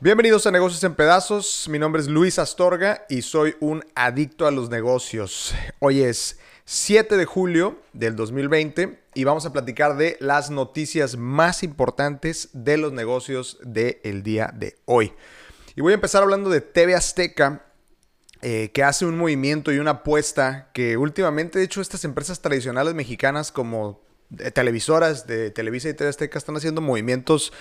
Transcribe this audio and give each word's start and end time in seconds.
Bienvenidos 0.00 0.46
a 0.46 0.50
Negocios 0.50 0.82
en 0.84 0.94
Pedazos. 0.94 1.68
Mi 1.68 1.78
nombre 1.78 2.00
es 2.00 2.08
Luis 2.08 2.38
Astorga 2.38 3.04
y 3.10 3.20
soy 3.22 3.56
un 3.60 3.84
adicto 3.94 4.46
a 4.46 4.50
los 4.50 4.70
negocios. 4.70 5.54
Hoy 5.80 6.02
es 6.02 6.38
7 6.64 7.18
de 7.18 7.24
julio 7.26 7.78
del 7.92 8.16
2020 8.16 8.98
y 9.14 9.24
vamos 9.24 9.44
a 9.44 9.52
platicar 9.52 9.98
de 9.98 10.16
las 10.20 10.48
noticias 10.48 11.18
más 11.18 11.62
importantes 11.62 12.48
de 12.54 12.78
los 12.78 12.92
negocios 12.92 13.58
del 13.62 14.22
día 14.22 14.50
de 14.54 14.78
hoy. 14.86 15.12
Y 15.76 15.82
voy 15.82 15.92
a 15.92 15.96
empezar 15.96 16.22
hablando 16.22 16.48
de 16.48 16.62
TV 16.62 16.94
Azteca, 16.94 17.67
eh, 18.42 18.70
que 18.72 18.84
hace 18.84 19.04
un 19.04 19.18
movimiento 19.18 19.72
y 19.72 19.78
una 19.78 19.90
apuesta 19.90 20.70
que 20.72 20.96
últimamente, 20.96 21.58
de 21.58 21.64
hecho, 21.64 21.80
estas 21.80 22.04
empresas 22.04 22.40
tradicionales 22.40 22.94
mexicanas 22.94 23.50
como 23.50 24.00
eh, 24.38 24.50
televisoras 24.50 25.26
de 25.26 25.50
Televisa 25.50 25.88
y 25.88 25.94
TV 25.94 26.10
Azteca 26.10 26.38
están 26.38 26.56
haciendo 26.56 26.80
movimientos 26.80 27.52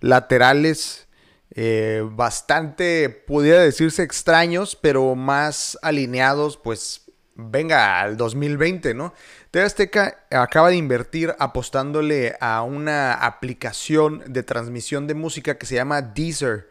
laterales 0.00 1.06
eh, 1.54 2.02
bastante, 2.10 3.10
pudiera 3.10 3.60
decirse 3.60 4.02
extraños, 4.02 4.74
pero 4.74 5.14
más 5.14 5.78
alineados, 5.82 6.56
pues 6.56 7.02
venga 7.34 8.00
al 8.00 8.16
2020, 8.16 8.94
¿no? 8.94 9.12
TV 9.50 9.66
Azteca 9.66 10.24
acaba 10.30 10.70
de 10.70 10.76
invertir 10.76 11.34
apostándole 11.38 12.36
a 12.40 12.62
una 12.62 13.12
aplicación 13.12 14.22
de 14.26 14.42
transmisión 14.42 15.06
de 15.06 15.14
música 15.14 15.58
que 15.58 15.66
se 15.66 15.74
llama 15.74 16.00
Deezer. 16.00 16.70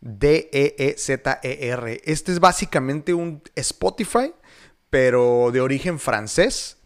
D-E-E-Z-E-R. 0.00 2.00
Este 2.04 2.32
es 2.32 2.40
básicamente 2.40 3.14
un 3.14 3.42
Spotify, 3.54 4.32
pero 4.88 5.50
de 5.52 5.60
origen 5.60 5.98
francés. 5.98 6.78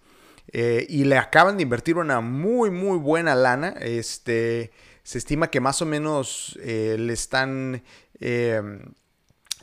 Eh, 0.52 0.86
y 0.88 1.04
le 1.04 1.18
acaban 1.18 1.56
de 1.56 1.64
invertir 1.64 1.96
una 1.96 2.20
muy, 2.20 2.70
muy 2.70 2.98
buena 2.98 3.34
lana. 3.34 3.70
Este 3.80 4.70
se 5.02 5.18
estima 5.18 5.50
que 5.50 5.60
más 5.60 5.82
o 5.82 5.86
menos 5.86 6.58
eh, 6.62 6.96
le 6.98 7.12
están... 7.12 7.82
Eh, 8.20 8.62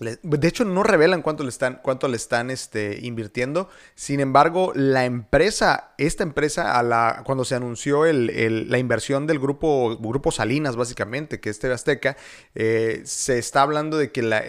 de 0.01 0.47
hecho, 0.47 0.65
no 0.65 0.81
revelan 0.81 1.21
cuánto 1.21 1.43
le 1.43 1.49
están, 1.49 1.79
cuánto 1.83 2.07
le 2.07 2.17
están 2.17 2.49
este, 2.49 2.97
invirtiendo. 3.03 3.69
Sin 3.93 4.19
embargo, 4.19 4.71
la 4.73 5.05
empresa, 5.05 5.93
esta 5.99 6.23
empresa, 6.23 6.79
a 6.79 6.81
la, 6.81 7.21
cuando 7.23 7.45
se 7.45 7.53
anunció 7.53 8.05
la 8.05 8.77
inversión 8.79 9.27
del 9.27 9.37
grupo, 9.37 9.95
grupo 9.97 10.31
Salinas, 10.31 10.75
básicamente, 10.75 11.39
que 11.39 11.51
es 11.51 11.59
TV 11.59 11.75
Azteca, 11.75 12.17
eh, 12.55 13.01
se 13.05 13.37
está 13.37 13.61
hablando 13.61 13.97
de 13.97 14.11
que 14.11 14.23
la, 14.23 14.43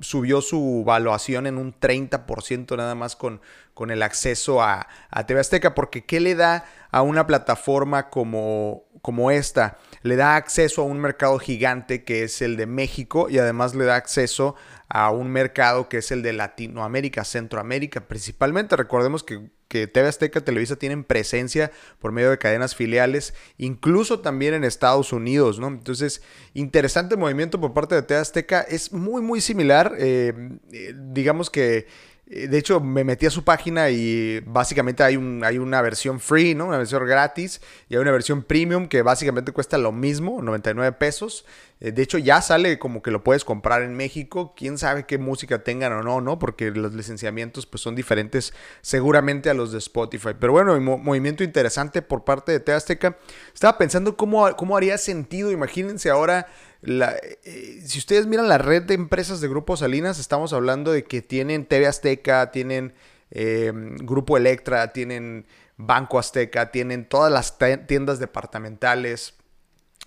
subió 0.00 0.40
su 0.40 0.82
valuación 0.84 1.46
en 1.46 1.56
un 1.56 1.72
30% 1.72 2.76
nada 2.76 2.96
más 2.96 3.14
con, 3.14 3.40
con 3.74 3.92
el 3.92 4.02
acceso 4.02 4.60
a, 4.60 4.88
a 5.08 5.24
TV 5.24 5.38
Azteca. 5.38 5.72
Porque, 5.76 6.04
¿qué 6.04 6.18
le 6.18 6.34
da 6.34 6.64
a 6.90 7.02
una 7.02 7.28
plataforma 7.28 8.10
como, 8.10 8.86
como 9.02 9.30
esta? 9.30 9.78
le 10.02 10.16
da 10.16 10.36
acceso 10.36 10.82
a 10.82 10.84
un 10.84 10.98
mercado 10.98 11.38
gigante 11.38 12.04
que 12.04 12.24
es 12.24 12.40
el 12.42 12.56
de 12.56 12.66
México 12.66 13.28
y 13.28 13.38
además 13.38 13.74
le 13.74 13.84
da 13.84 13.96
acceso 13.96 14.56
a 14.90 15.10
un 15.10 15.30
mercado 15.30 15.88
que 15.88 15.98
es 15.98 16.10
el 16.10 16.20
de 16.22 16.32
Latinoamérica, 16.32 17.24
Centroamérica 17.24 18.00
principalmente. 18.08 18.76
Recordemos 18.76 19.22
que, 19.22 19.48
que 19.68 19.86
TV 19.86 20.08
Azteca 20.08 20.40
Televisa 20.40 20.74
tienen 20.74 21.04
presencia 21.04 21.70
por 22.00 22.10
medio 22.10 22.30
de 22.30 22.38
cadenas 22.38 22.74
filiales, 22.74 23.32
incluso 23.56 24.18
también 24.18 24.52
en 24.52 24.64
Estados 24.64 25.12
Unidos, 25.12 25.60
¿no? 25.60 25.68
Entonces, 25.68 26.22
interesante 26.54 27.16
movimiento 27.16 27.60
por 27.60 27.72
parte 27.72 27.94
de 27.94 28.02
TV 28.02 28.20
Azteca. 28.20 28.62
Es 28.62 28.92
muy, 28.92 29.22
muy 29.22 29.40
similar. 29.40 29.94
Eh, 29.96 30.58
eh, 30.72 30.94
digamos 30.96 31.50
que 31.50 31.86
eh, 32.30 32.46
de 32.46 32.58
hecho, 32.58 32.80
me 32.80 33.02
metí 33.02 33.26
a 33.26 33.30
su 33.30 33.42
página 33.42 33.90
y 33.90 34.40
básicamente 34.46 35.02
hay, 35.02 35.16
un, 35.16 35.42
hay 35.44 35.58
una 35.58 35.82
versión 35.82 36.20
free, 36.20 36.54
¿no? 36.54 36.66
Una 36.66 36.78
versión 36.78 37.04
gratis 37.04 37.60
y 37.88 37.94
hay 37.94 38.00
una 38.00 38.12
versión 38.12 38.44
premium 38.44 38.86
que 38.86 39.02
básicamente 39.02 39.50
cuesta 39.50 39.78
lo 39.78 39.90
mismo, 39.90 40.40
99 40.40 40.96
pesos. 40.96 41.44
Eh, 41.80 41.92
de 41.92 42.02
hecho, 42.02 42.18
ya 42.18 42.42
sale 42.42 42.78
como 42.78 43.02
que 43.02 43.10
lo 43.10 43.24
puedes 43.24 43.44
comprar 43.44 43.82
en 43.82 43.94
México. 43.94 44.54
Quién 44.56 44.78
sabe 44.78 45.06
qué 45.06 45.18
música 45.18 45.64
tengan 45.64 45.92
o 45.92 46.02
no, 46.02 46.20
¿no? 46.20 46.38
Porque 46.38 46.70
los 46.70 46.94
licenciamientos 46.94 47.66
pues 47.66 47.82
son 47.82 47.94
diferentes 47.94 48.52
seguramente 48.82 49.50
a 49.50 49.54
los 49.54 49.72
de 49.72 49.78
Spotify. 49.78 50.30
Pero 50.38 50.52
bueno, 50.52 50.78
movimiento 50.80 51.42
interesante 51.42 52.02
por 52.02 52.24
parte 52.24 52.52
de 52.52 52.60
Te 52.60 52.72
Azteca. 52.72 53.16
Estaba 53.52 53.78
pensando 53.78 54.16
cómo, 54.16 54.54
cómo 54.56 54.76
haría 54.76 54.98
sentido, 54.98 55.50
imagínense 55.50 56.10
ahora 56.10 56.46
eh, 56.82 57.82
si 57.84 57.98
ustedes 57.98 58.26
miran 58.26 58.48
la 58.48 58.58
red 58.58 58.82
de 58.82 58.94
empresas 58.94 59.40
de 59.40 59.48
Grupo 59.48 59.76
Salinas, 59.76 60.18
estamos 60.18 60.52
hablando 60.52 60.92
de 60.92 61.04
que 61.04 61.20
tienen 61.20 61.66
TV 61.66 61.86
Azteca, 61.86 62.50
tienen 62.50 62.94
em, 63.30 63.96
Grupo 63.98 64.36
Electra, 64.36 64.92
tienen 64.92 65.46
Banco 65.76 66.18
Azteca, 66.18 66.70
tienen 66.70 67.06
todas 67.06 67.32
las 67.32 67.58
tiendas 67.86 68.18
departamentales. 68.18 69.34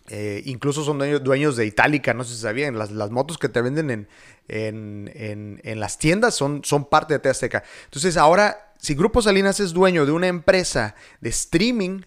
Eh, 0.09 0.41
incluso 0.45 0.83
son 0.83 0.99
dueños, 1.23 1.55
de 1.55 1.65
Itálica, 1.65 2.13
no 2.13 2.23
sé 2.23 2.35
si 2.35 2.41
sabían. 2.41 2.77
Las, 2.77 2.91
las 2.91 3.09
motos 3.09 3.37
que 3.37 3.49
te 3.49 3.61
venden 3.61 4.07
en, 4.47 5.61
en, 5.63 5.79
las 5.79 5.97
tiendas 5.97 6.35
son, 6.35 6.61
son 6.63 6.85
parte 6.85 7.13
de 7.13 7.19
TV 7.19 7.31
Azteca. 7.31 7.63
Entonces, 7.85 8.17
ahora, 8.17 8.73
si 8.77 8.95
Grupo 8.95 9.21
Salinas 9.21 9.59
es 9.59 9.71
dueño 9.71 10.05
de 10.05 10.11
una 10.11 10.27
empresa 10.27 10.95
de 11.21 11.29
streaming, 11.29 12.01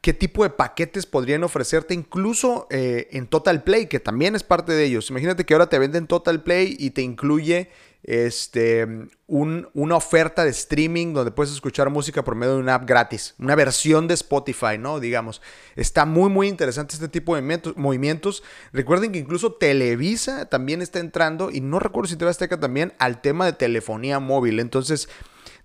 qué 0.00 0.12
tipo 0.12 0.42
de 0.42 0.50
paquetes 0.50 1.06
podrían 1.06 1.44
ofrecerte 1.44 1.94
incluso 1.94 2.66
eh, 2.70 3.08
en 3.12 3.26
Total 3.26 3.62
Play, 3.62 3.86
que 3.86 4.00
también 4.00 4.36
es 4.36 4.42
parte 4.42 4.72
de 4.72 4.84
ellos. 4.84 5.10
Imagínate 5.10 5.44
que 5.44 5.54
ahora 5.54 5.68
te 5.68 5.78
venden 5.78 6.06
Total 6.06 6.42
Play 6.42 6.76
y 6.78 6.90
te 6.90 7.02
incluye 7.02 7.70
este, 8.02 8.86
una 9.26 9.96
oferta 9.96 10.44
de 10.44 10.50
streaming 10.50 11.12
donde 11.12 11.30
puedes 11.30 11.52
escuchar 11.52 11.90
música 11.90 12.24
por 12.24 12.34
medio 12.34 12.54
de 12.54 12.60
una 12.60 12.76
app 12.76 12.88
gratis, 12.88 13.34
una 13.38 13.54
versión 13.54 14.06
de 14.08 14.14
Spotify, 14.14 14.78
¿no? 14.78 15.00
Digamos, 15.00 15.42
está 15.76 16.04
muy, 16.04 16.30
muy 16.30 16.48
interesante 16.48 16.94
este 16.94 17.08
tipo 17.08 17.36
de 17.36 17.60
movimientos. 17.76 18.42
Recuerden 18.72 19.12
que 19.12 19.18
incluso 19.18 19.52
Televisa 19.52 20.46
también 20.46 20.80
está 20.80 21.00
entrando, 21.00 21.50
y 21.50 21.60
no 21.60 21.78
recuerdo 21.80 22.08
si 22.08 22.16
TV 22.16 22.30
Azteca 22.30 22.58
también, 22.58 22.94
al 22.98 23.20
tema 23.20 23.44
de 23.44 23.52
telefonía 23.52 24.20
móvil. 24.20 24.60
Entonces, 24.60 25.08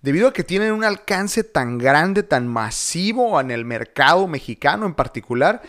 debido 0.02 0.28
a 0.28 0.32
que 0.32 0.44
tienen 0.44 0.72
un 0.72 0.84
alcance 0.84 1.44
tan 1.44 1.78
grande, 1.78 2.24
tan 2.24 2.46
masivo 2.48 3.40
en 3.40 3.50
el 3.50 3.64
mercado 3.64 4.26
mexicano 4.26 4.84
en 4.86 4.94
particular, 4.94 5.62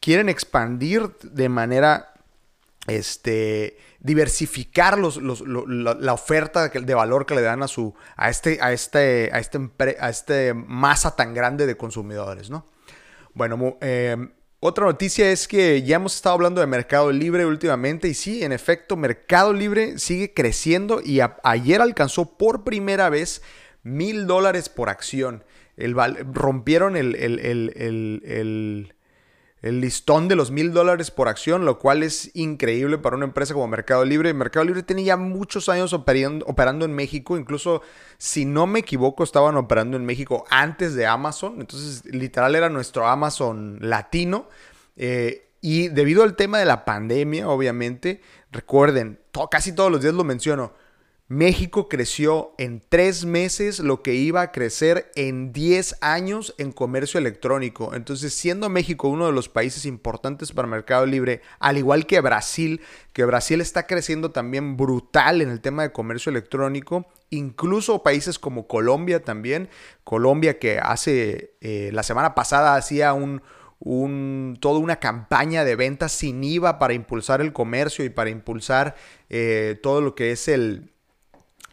quieren 0.00 0.28
expandir 0.28 1.10
de 1.22 1.48
manera, 1.48 2.14
este, 2.88 3.76
diversificar 4.00 4.98
los, 4.98 5.18
la, 5.20 6.12
oferta 6.12 6.68
de 6.68 6.94
valor 6.94 7.26
que 7.26 7.34
le 7.34 7.42
dan 7.42 7.62
a 7.62 7.68
su, 7.68 7.94
a 8.16 8.30
este, 8.30 8.58
a 8.60 8.72
este, 8.72 9.30
a 9.32 9.38
este, 9.38 9.70
a 10.00 10.08
este 10.08 10.54
masa 10.54 11.14
tan 11.14 11.34
grande 11.34 11.66
de 11.66 11.76
consumidores, 11.76 12.50
¿no? 12.50 12.66
Bueno, 13.34 13.76
eh, 13.80 14.16
otra 14.62 14.84
noticia 14.84 15.30
es 15.30 15.48
que 15.48 15.82
ya 15.82 15.96
hemos 15.96 16.14
estado 16.14 16.34
hablando 16.34 16.60
de 16.60 16.66
Mercado 16.66 17.10
Libre 17.12 17.46
últimamente 17.46 18.08
y 18.08 18.14
sí, 18.14 18.44
en 18.44 18.52
efecto, 18.52 18.94
Mercado 18.96 19.54
Libre 19.54 19.98
sigue 19.98 20.34
creciendo 20.34 21.00
y 21.02 21.20
ayer 21.42 21.80
alcanzó 21.80 22.36
por 22.36 22.62
primera 22.62 23.08
vez 23.08 23.42
mil 23.82 24.26
dólares 24.26 24.68
por 24.68 24.90
acción. 24.90 25.44
El, 25.76 25.94
rompieron 26.34 26.94
el, 26.96 28.94
listón 29.62 30.28
de 30.28 30.36
los 30.36 30.50
mil 30.50 30.72
dólares 30.72 31.10
por 31.10 31.28
acción, 31.28 31.64
lo 31.64 31.78
cual 31.78 32.02
es 32.02 32.30
increíble 32.34 32.96
para 32.96 33.16
una 33.16 33.26
empresa 33.26 33.52
como 33.52 33.68
Mercado 33.68 34.04
Libre. 34.04 34.32
Mercado 34.32 34.64
Libre 34.64 34.82
tiene 34.82 35.04
ya 35.04 35.16
muchos 35.16 35.68
años 35.68 35.92
operando, 35.92 36.46
operando 36.46 36.84
en 36.86 36.94
México, 36.94 37.36
incluso 37.36 37.82
si 38.16 38.46
no 38.46 38.66
me 38.66 38.78
equivoco, 38.78 39.22
estaban 39.22 39.56
operando 39.56 39.96
en 39.96 40.06
México 40.06 40.44
antes 40.50 40.94
de 40.94 41.06
Amazon, 41.06 41.56
entonces 41.60 42.04
literal 42.06 42.54
era 42.54 42.70
nuestro 42.70 43.06
Amazon 43.06 43.78
latino. 43.80 44.48
Eh, 44.96 45.46
y 45.60 45.88
debido 45.88 46.22
al 46.22 46.36
tema 46.36 46.58
de 46.58 46.64
la 46.64 46.86
pandemia, 46.86 47.48
obviamente, 47.48 48.22
recuerden, 48.50 49.20
casi 49.50 49.74
todos 49.74 49.92
los 49.92 50.00
días 50.00 50.14
lo 50.14 50.24
menciono, 50.24 50.72
México 51.30 51.88
creció 51.88 52.54
en 52.58 52.82
tres 52.88 53.24
meses 53.24 53.78
lo 53.78 54.02
que 54.02 54.14
iba 54.14 54.40
a 54.40 54.50
crecer 54.50 55.12
en 55.14 55.52
10 55.52 55.98
años 56.00 56.56
en 56.58 56.72
comercio 56.72 57.18
electrónico. 57.18 57.94
Entonces, 57.94 58.34
siendo 58.34 58.68
México 58.68 59.06
uno 59.06 59.26
de 59.26 59.32
los 59.32 59.48
países 59.48 59.86
importantes 59.86 60.50
para 60.50 60.66
Mercado 60.66 61.06
Libre, 61.06 61.40
al 61.60 61.78
igual 61.78 62.06
que 62.06 62.20
Brasil, 62.20 62.80
que 63.12 63.24
Brasil 63.24 63.60
está 63.60 63.86
creciendo 63.86 64.32
también 64.32 64.76
brutal 64.76 65.40
en 65.40 65.50
el 65.50 65.60
tema 65.60 65.84
de 65.84 65.92
comercio 65.92 66.30
electrónico, 66.30 67.06
incluso 67.30 68.02
países 68.02 68.40
como 68.40 68.66
Colombia 68.66 69.22
también, 69.22 69.68
Colombia 70.02 70.58
que 70.58 70.80
hace, 70.80 71.54
eh, 71.60 71.90
la 71.92 72.02
semana 72.02 72.34
pasada 72.34 72.74
hacía 72.74 73.12
un, 73.12 73.40
toda 74.58 74.80
una 74.80 74.96
campaña 74.96 75.64
de 75.64 75.76
ventas 75.76 76.10
sin 76.10 76.42
IVA 76.42 76.80
para 76.80 76.92
impulsar 76.92 77.40
el 77.40 77.52
comercio 77.52 78.04
y 78.04 78.08
para 78.08 78.30
impulsar 78.30 78.96
eh, 79.28 79.78
todo 79.80 80.00
lo 80.00 80.16
que 80.16 80.32
es 80.32 80.48
el, 80.48 80.90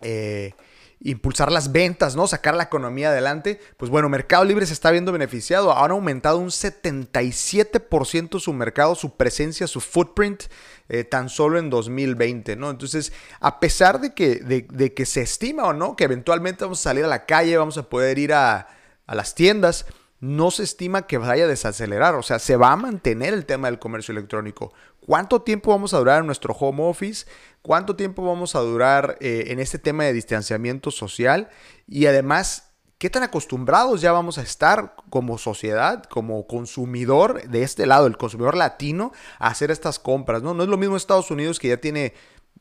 eh, 0.02 0.54
impulsar 1.00 1.52
las 1.52 1.72
ventas, 1.72 2.16
¿no? 2.16 2.28
Sacar 2.28 2.56
la 2.56 2.64
economía 2.64 3.10
adelante. 3.10 3.60
Pues 3.78 3.92
bueno, 3.92 4.10
Mercado 4.10 4.44
Libre 4.44 4.66
se 4.66 4.74
está 4.74 4.92
viendo 4.92 5.12
beneficiado. 5.12 5.78
Han 5.78 5.92
aumentado 5.92 6.40
un 6.40 6.50
77% 6.50 8.40
su 8.40 8.54
mercado, 8.54 8.96
su 8.96 9.16
presencia, 9.16 9.68
su 9.68 9.80
footprint, 9.80 10.44
eh, 10.90 11.04
tan 11.04 11.30
solo 11.30 11.60
en 11.60 11.70
2020, 11.70 12.56
¿no? 12.56 12.70
Entonces, 12.70 13.14
a 13.40 13.60
pesar 13.60 14.02
de 14.02 14.14
que, 14.14 14.36
de, 14.38 14.94
que 14.94 15.06
se 15.06 15.22
estima 15.22 15.66
o 15.66 15.74
no 15.74 15.96
que 15.96 16.06
eventualmente 16.06 16.64
vamos 16.64 16.80
a 16.80 16.84
salir 16.84 17.06
a 17.06 17.10
la 17.10 17.26
calle, 17.26 17.58
vamos 17.58 17.78
a 17.78 17.90
poder 17.90 18.18
ir 18.18 18.34
a, 18.34 18.68
a 19.06 19.16
las 19.16 19.36
tiendas, 19.36 19.86
no 20.20 20.50
se 20.50 20.64
estima 20.64 21.06
que 21.06 21.18
vaya 21.18 21.44
a 21.44 21.48
desacelerar, 21.48 22.16
o 22.16 22.24
sea, 22.24 22.40
se 22.40 22.56
va 22.56 22.72
a 22.72 22.76
mantener 22.76 23.34
el 23.34 23.46
tema 23.46 23.70
del 23.70 23.78
comercio 23.80 24.14
electrónico. 24.14 24.74
¿Cuánto 25.08 25.42
tiempo 25.42 25.72
vamos 25.72 25.94
a 25.94 26.00
durar 26.00 26.20
en 26.20 26.26
nuestro 26.26 26.54
home 26.54 26.84
office? 26.84 27.26
¿Cuánto 27.62 27.96
tiempo 27.96 28.26
vamos 28.26 28.56
a 28.56 28.60
durar 28.60 29.16
eh, 29.22 29.46
en 29.48 29.62
este 29.62 29.80
tema 29.80 30.04
de 30.04 30.12
distanciamiento 30.12 30.92
social? 30.92 31.48
Y 31.88 32.08
además, 32.08 32.74
¿qué 32.98 33.10
tan 33.10 33.24
acostumbrados 33.24 34.02
ya 34.02 34.12
vamos 34.12 34.38
a 34.38 34.42
estar 34.42 34.96
como 35.10 35.38
sociedad, 35.38 36.04
como 36.04 36.46
consumidor 36.46 37.48
de 37.48 37.64
este 37.64 37.86
lado, 37.86 38.06
el 38.06 38.18
consumidor 38.18 38.58
latino, 38.58 39.14
a 39.40 39.48
hacer 39.48 39.72
estas 39.72 39.98
compras? 39.98 40.44
No, 40.44 40.54
no 40.54 40.64
es 40.64 40.70
lo 40.70 40.78
mismo 40.78 40.98
Estados 40.98 41.32
Unidos 41.32 41.58
que 41.58 41.70
ya 41.70 41.78
tiene 41.78 42.14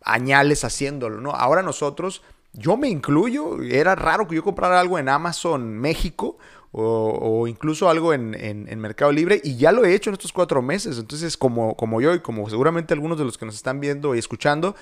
añales 0.02 0.62
haciéndolo, 0.62 1.20
¿no? 1.20 1.32
Ahora 1.32 1.62
nosotros, 1.62 2.22
yo 2.52 2.76
me 2.76 2.88
incluyo, 2.88 3.60
era 3.60 3.96
raro 3.96 4.28
que 4.28 4.36
yo 4.36 4.44
comprara 4.44 4.78
algo 4.78 5.00
en 5.00 5.08
Amazon 5.08 5.80
México 5.80 6.38
o, 6.72 7.46
incluso 7.46 7.88
algo 7.88 8.12
en, 8.12 8.80
Mercado 8.80 9.12
Libre 9.12 9.40
y 9.42 9.56
ya 9.56 9.72
lo 9.72 9.84
he 9.84 9.94
hecho 9.94 10.10
en 10.10 10.14
estos 10.14 10.32
cuatro 10.32 10.62
meses. 10.62 10.98
Entonces, 10.98 11.36
como, 11.36 11.76
como 11.76 12.00
yo 12.00 12.14
y 12.14 12.20
como 12.20 12.48
seguramente 12.50 12.94
algunos 12.94 13.18
de 13.18 13.24
los 13.24 13.38
que 13.38 13.46
nos 13.46 13.54
están 13.54 13.80
viendo 13.80 14.14
y 14.14 14.18
escuchando, 14.18 14.74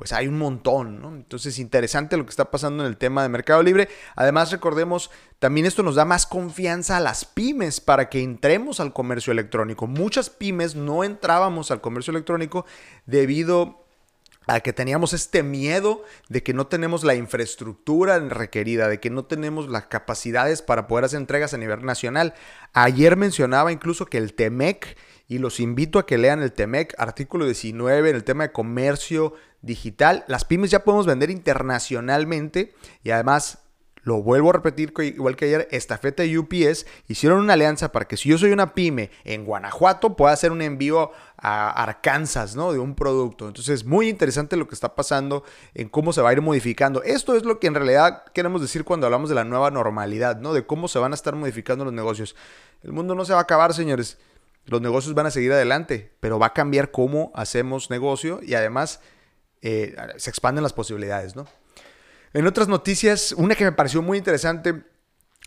pues 0.00 0.14
hay 0.14 0.28
un 0.28 0.38
montón, 0.38 1.02
¿no? 1.02 1.08
Entonces, 1.14 1.58
interesante 1.58 2.16
lo 2.16 2.24
que 2.24 2.30
está 2.30 2.50
pasando 2.50 2.82
en 2.82 2.88
el 2.88 2.96
tema 2.96 3.22
de 3.22 3.28
Mercado 3.28 3.62
Libre. 3.62 3.88
Además, 4.16 4.50
recordemos, 4.50 5.10
también 5.38 5.66
esto 5.66 5.82
nos 5.82 5.94
da 5.94 6.06
más 6.06 6.24
confianza 6.24 6.96
a 6.96 7.00
las 7.00 7.26
pymes 7.26 7.82
para 7.82 8.08
que 8.08 8.22
entremos 8.22 8.80
al 8.80 8.94
comercio 8.94 9.30
electrónico. 9.30 9.86
Muchas 9.86 10.30
pymes 10.30 10.74
no 10.74 11.04
entrábamos 11.04 11.70
al 11.70 11.82
comercio 11.82 12.12
electrónico 12.12 12.64
debido 13.04 13.79
a 14.54 14.60
que 14.60 14.72
teníamos 14.72 15.12
este 15.12 15.42
miedo 15.42 16.02
de 16.28 16.42
que 16.42 16.52
no 16.52 16.66
tenemos 16.66 17.04
la 17.04 17.14
infraestructura 17.14 18.18
requerida, 18.18 18.88
de 18.88 18.98
que 18.98 19.08
no 19.08 19.24
tenemos 19.24 19.68
las 19.68 19.86
capacidades 19.86 20.60
para 20.60 20.88
poder 20.88 21.04
hacer 21.04 21.20
entregas 21.20 21.54
a 21.54 21.58
nivel 21.58 21.84
nacional. 21.84 22.34
Ayer 22.72 23.16
mencionaba 23.16 23.70
incluso 23.70 24.06
que 24.06 24.18
el 24.18 24.34
TEMEC, 24.34 24.96
y 25.28 25.38
los 25.38 25.60
invito 25.60 26.00
a 26.00 26.06
que 26.06 26.18
lean 26.18 26.42
el 26.42 26.52
TEMEC, 26.52 26.94
artículo 26.98 27.44
19, 27.44 28.10
en 28.10 28.16
el 28.16 28.24
tema 28.24 28.44
de 28.44 28.52
comercio 28.52 29.34
digital, 29.62 30.24
las 30.26 30.44
pymes 30.44 30.70
ya 30.70 30.82
podemos 30.82 31.06
vender 31.06 31.30
internacionalmente 31.30 32.74
y 33.04 33.10
además 33.10 33.58
lo 34.02 34.22
vuelvo 34.22 34.50
a 34.50 34.54
repetir, 34.54 34.92
igual 34.98 35.36
que 35.36 35.46
ayer, 35.46 35.68
Estafeta 35.70 36.24
y 36.24 36.36
UPS 36.38 36.86
hicieron 37.08 37.40
una 37.40 37.52
alianza 37.52 37.92
para 37.92 38.06
que 38.06 38.16
si 38.16 38.28
yo 38.28 38.38
soy 38.38 38.52
una 38.52 38.74
pyme 38.74 39.10
en 39.24 39.44
Guanajuato, 39.44 40.16
pueda 40.16 40.32
hacer 40.32 40.52
un 40.52 40.62
envío 40.62 41.12
a 41.36 41.70
Arkansas, 41.70 42.56
¿no? 42.56 42.72
De 42.72 42.78
un 42.78 42.94
producto. 42.94 43.46
Entonces, 43.46 43.84
muy 43.84 44.08
interesante 44.08 44.56
lo 44.56 44.68
que 44.68 44.74
está 44.74 44.94
pasando 44.94 45.44
en 45.74 45.88
cómo 45.88 46.12
se 46.12 46.22
va 46.22 46.30
a 46.30 46.32
ir 46.32 46.42
modificando. 46.42 47.02
Esto 47.02 47.34
es 47.34 47.44
lo 47.44 47.58
que 47.58 47.66
en 47.66 47.74
realidad 47.74 48.24
queremos 48.32 48.60
decir 48.60 48.84
cuando 48.84 49.06
hablamos 49.06 49.28
de 49.28 49.34
la 49.34 49.44
nueva 49.44 49.70
normalidad, 49.70 50.36
¿no? 50.36 50.52
De 50.52 50.66
cómo 50.66 50.88
se 50.88 50.98
van 50.98 51.12
a 51.12 51.14
estar 51.14 51.34
modificando 51.36 51.84
los 51.84 51.94
negocios. 51.94 52.36
El 52.82 52.92
mundo 52.92 53.14
no 53.14 53.24
se 53.24 53.32
va 53.32 53.40
a 53.40 53.42
acabar, 53.42 53.74
señores. 53.74 54.18
Los 54.66 54.80
negocios 54.80 55.14
van 55.14 55.26
a 55.26 55.30
seguir 55.30 55.52
adelante, 55.52 56.12
pero 56.20 56.38
va 56.38 56.46
a 56.46 56.52
cambiar 56.54 56.90
cómo 56.90 57.32
hacemos 57.34 57.90
negocio 57.90 58.40
y 58.42 58.54
además 58.54 59.00
eh, 59.62 59.96
se 60.16 60.30
expanden 60.30 60.62
las 60.62 60.72
posibilidades, 60.72 61.34
¿no? 61.36 61.46
En 62.32 62.46
otras 62.46 62.68
noticias, 62.68 63.32
una 63.36 63.56
que 63.56 63.64
me 63.64 63.72
pareció 63.72 64.02
muy 64.02 64.18
interesante, 64.18 64.84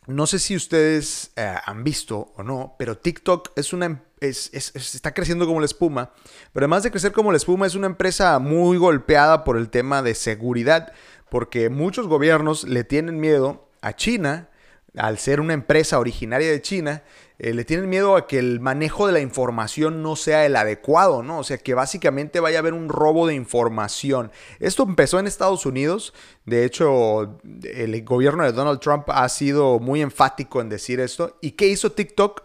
no 0.06 0.28
sé 0.28 0.38
si 0.38 0.56
ustedes 0.56 1.32
eh, 1.38 1.56
han 1.66 1.86
visto 1.86 2.34
o 2.36 2.44
no, 2.44 2.76
pero 2.78 2.98
TikTok 2.98 3.52
es 3.56 3.72
una, 3.72 3.86
em, 3.86 4.00
está 4.20 5.14
creciendo 5.14 5.46
como 5.46 5.62
la 5.62 5.66
espuma, 5.66 6.12
pero 6.52 6.66
además 6.66 6.84
de 6.84 6.92
crecer 6.92 7.14
como 7.14 7.32
la 7.32 7.38
espuma, 7.38 7.68
es 7.68 7.76
una 7.76 7.88
empresa 7.88 8.38
muy 8.40 8.78
golpeada 8.78 9.46
por 9.46 9.56
el 9.56 9.70
tema 9.70 10.02
de 10.02 10.14
seguridad, 10.14 10.92
porque 11.30 11.70
muchos 11.70 12.08
gobiernos 12.08 12.66
le 12.66 12.84
tienen 12.84 13.18
miedo 13.22 13.70
a 13.82 13.96
China, 13.96 14.50
al 14.98 15.18
ser 15.18 15.40
una 15.40 15.54
empresa 15.54 16.00
originaria 16.00 16.50
de 16.50 16.62
China, 16.62 17.04
eh, 17.40 17.54
le 17.54 17.66
tienen 17.66 17.90
miedo 17.90 18.16
a 18.16 18.28
que 18.28 18.38
el 18.38 18.60
manejo 18.60 19.08
de 19.08 19.14
la 19.14 19.20
información 19.20 20.04
no 20.04 20.16
sea 20.16 20.46
el 20.46 20.56
adecuado, 20.56 21.24
¿no? 21.24 21.40
O 21.40 21.44
sea, 21.44 21.58
que 21.58 21.74
básicamente 21.74 22.40
vaya 22.40 22.60
a 22.60 22.62
haber 22.62 22.74
un 22.74 22.90
robo 22.90 23.26
de 23.26 23.34
información. 23.34 24.32
Esto 24.60 24.84
empezó 24.84 25.20
en 25.20 25.28
Estados 25.28 25.66
Unidos. 25.66 26.14
De 26.46 26.64
hecho, 26.64 27.40
el 27.64 28.04
gobierno 28.04 28.44
de 28.44 28.52
Donald 28.52 28.80
Trump 28.80 29.10
ha 29.10 29.28
sido 29.30 29.80
muy 29.80 30.02
enfático 30.02 30.62
en 30.62 30.70
decir 30.70 31.00
esto. 31.00 31.38
¿Y 31.42 31.52
qué 31.52 31.68
hizo 31.68 31.92
TikTok? 31.92 32.44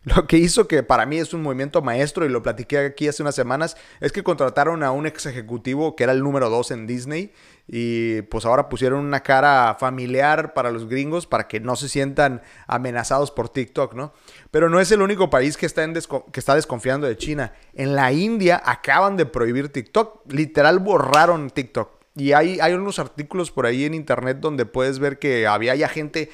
Lo 0.04 0.26
que 0.26 0.38
hizo 0.38 0.68
que 0.68 0.82
para 0.82 1.04
mí 1.04 1.18
es 1.18 1.34
un 1.34 1.42
movimiento 1.42 1.82
maestro 1.82 2.24
y 2.24 2.28
lo 2.28 2.42
platiqué 2.42 2.78
aquí 2.78 3.08
hace 3.08 3.22
unas 3.22 3.34
semanas 3.34 3.76
es 4.00 4.12
que 4.12 4.22
contrataron 4.22 4.82
a 4.82 4.92
un 4.92 5.06
ex 5.06 5.26
ejecutivo 5.26 5.96
que 5.96 6.04
era 6.04 6.12
el 6.12 6.22
número 6.22 6.48
2 6.48 6.70
en 6.70 6.86
Disney 6.86 7.32
y 7.70 8.22
pues 8.22 8.46
ahora 8.46 8.70
pusieron 8.70 9.04
una 9.04 9.20
cara 9.20 9.76
familiar 9.78 10.54
para 10.54 10.70
los 10.70 10.88
gringos 10.88 11.26
para 11.26 11.46
que 11.48 11.60
no 11.60 11.76
se 11.76 11.90
sientan 11.90 12.40
amenazados 12.66 13.30
por 13.30 13.50
TikTok, 13.50 13.92
¿no? 13.92 14.14
Pero 14.50 14.70
no 14.70 14.80
es 14.80 14.90
el 14.90 15.02
único 15.02 15.28
país 15.28 15.58
que 15.58 15.66
está, 15.66 15.86
que 16.32 16.40
está 16.40 16.54
desconfiando 16.54 17.06
de 17.06 17.18
China. 17.18 17.52
En 17.74 17.94
la 17.94 18.10
India 18.10 18.62
acaban 18.64 19.18
de 19.18 19.26
prohibir 19.26 19.70
TikTok, 19.70 20.32
literal 20.32 20.78
borraron 20.78 21.50
TikTok. 21.50 21.90
Y 22.16 22.32
hay, 22.32 22.58
hay 22.58 22.72
unos 22.72 22.98
artículos 22.98 23.50
por 23.50 23.66
ahí 23.66 23.84
en 23.84 23.92
internet 23.92 24.38
donde 24.40 24.64
puedes 24.64 24.98
ver 24.98 25.18
que 25.18 25.46
había 25.46 25.74
ya 25.74 25.88
gente 25.88 26.30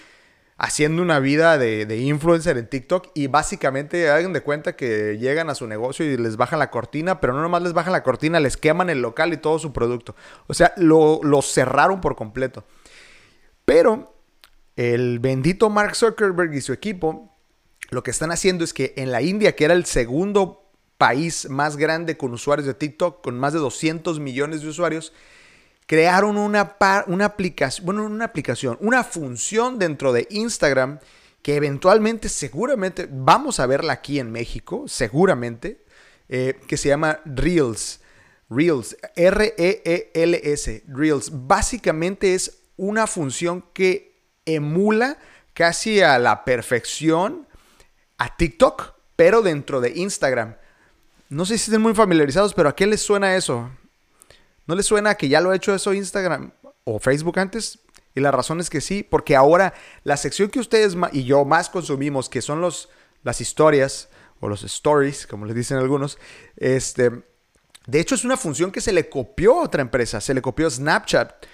haciendo 0.56 1.02
una 1.02 1.18
vida 1.18 1.58
de, 1.58 1.96
influencer 1.98 2.58
en 2.58 2.68
TikTok 2.68 3.08
y 3.14 3.26
básicamente 3.26 4.08
hagan 4.10 4.32
de 4.32 4.40
cuenta 4.40 4.76
que 4.76 5.18
llegan 5.18 5.50
a 5.50 5.54
su 5.54 5.66
negocio 5.66 6.06
y 6.06 6.16
les 6.16 6.36
bajan 6.36 6.58
la 6.58 6.70
cortina, 6.70 7.20
pero 7.20 7.32
no 7.32 7.42
nomás 7.42 7.62
les 7.62 7.72
bajan 7.72 7.92
la 7.92 8.02
cortina, 8.02 8.40
les 8.40 8.56
queman 8.56 8.90
el 8.90 9.02
local 9.02 9.32
y 9.32 9.36
todo 9.36 9.58
su 9.58 9.72
producto. 9.72 10.14
O 10.46 10.54
sea, 10.54 10.72
lo, 10.76 11.20
lo 11.22 11.42
cerraron 11.42 12.00
por 12.00 12.16
completo. 12.16 12.64
Pero 13.64 14.14
el 14.76 15.18
bendito 15.18 15.70
Mark 15.70 15.96
Zuckerberg 15.96 16.54
y 16.54 16.60
su 16.60 16.72
equipo 16.72 17.34
lo 17.90 18.02
que 18.02 18.10
están 18.10 18.32
haciendo 18.32 18.64
es 18.64 18.74
que 18.74 18.94
en 18.96 19.12
la 19.12 19.22
India, 19.22 19.54
que 19.54 19.64
era 19.64 19.74
el 19.74 19.84
segundo 19.84 20.64
país 20.98 21.48
más 21.48 21.76
grande 21.76 22.16
con 22.16 22.32
usuarios 22.32 22.66
de 22.66 22.74
TikTok, 22.74 23.22
con 23.22 23.38
más 23.38 23.52
de 23.52 23.58
200 23.58 24.20
millones 24.20 24.62
de 24.62 24.68
usuarios, 24.68 25.12
crearon 25.86 26.36
una, 26.36 26.76
una 27.06 27.24
aplicación, 27.24 27.86
bueno, 27.86 28.04
una 28.04 28.24
aplicación, 28.24 28.78
una 28.80 29.04
función 29.04 29.78
dentro 29.78 30.12
de 30.12 30.26
Instagram 30.30 30.98
que 31.42 31.56
eventualmente, 31.56 32.30
seguramente, 32.30 33.06
vamos 33.10 33.60
a 33.60 33.66
verla 33.66 33.92
aquí 33.92 34.18
en 34.18 34.32
México, 34.32 34.84
seguramente, 34.88 35.84
eh, 36.28 36.58
que 36.66 36.78
se 36.78 36.88
llama 36.88 37.20
Reels. 37.26 38.00
Reels, 38.48 38.96
R-E-E-L-S, 39.14 40.84
Reels. 40.88 41.30
Básicamente 41.32 42.34
es 42.34 42.62
una 42.76 43.06
función 43.06 43.64
que 43.74 44.22
emula 44.46 45.18
casi 45.52 46.00
a 46.00 46.18
la 46.18 46.44
perfección 46.44 47.46
a 48.16 48.36
TikTok, 48.36 48.94
pero 49.16 49.42
dentro 49.42 49.80
de 49.80 49.90
Instagram. 49.96 50.56
No 51.28 51.44
sé 51.44 51.58
si 51.58 51.70
estén 51.70 51.82
muy 51.82 51.94
familiarizados, 51.94 52.54
pero 52.54 52.70
¿a 52.70 52.76
qué 52.76 52.86
les 52.86 53.02
suena 53.02 53.36
eso? 53.36 53.70
¿No 54.66 54.74
les 54.74 54.86
suena 54.86 55.14
que 55.14 55.28
ya 55.28 55.40
lo 55.40 55.50
ha 55.50 55.56
hecho 55.56 55.74
eso 55.74 55.92
Instagram 55.92 56.52
o 56.84 56.98
Facebook 56.98 57.38
antes? 57.38 57.78
Y 58.14 58.20
la 58.20 58.30
razón 58.30 58.60
es 58.60 58.70
que 58.70 58.80
sí, 58.80 59.02
porque 59.02 59.34
ahora 59.34 59.74
la 60.04 60.16
sección 60.16 60.48
que 60.48 60.60
ustedes 60.60 60.96
y 61.12 61.24
yo 61.24 61.44
más 61.44 61.68
consumimos, 61.68 62.28
que 62.28 62.42
son 62.42 62.60
los, 62.60 62.88
las 63.22 63.40
historias 63.40 64.08
o 64.40 64.48
los 64.48 64.62
stories, 64.62 65.26
como 65.26 65.46
les 65.46 65.56
dicen 65.56 65.78
algunos, 65.78 66.18
este, 66.56 67.10
de 67.86 68.00
hecho 68.00 68.14
es 68.14 68.24
una 68.24 68.36
función 68.36 68.70
que 68.70 68.80
se 68.80 68.92
le 68.92 69.08
copió 69.08 69.60
a 69.60 69.64
otra 69.64 69.82
empresa, 69.82 70.20
se 70.20 70.34
le 70.34 70.42
copió 70.42 70.70
Snapchat. 70.70 71.44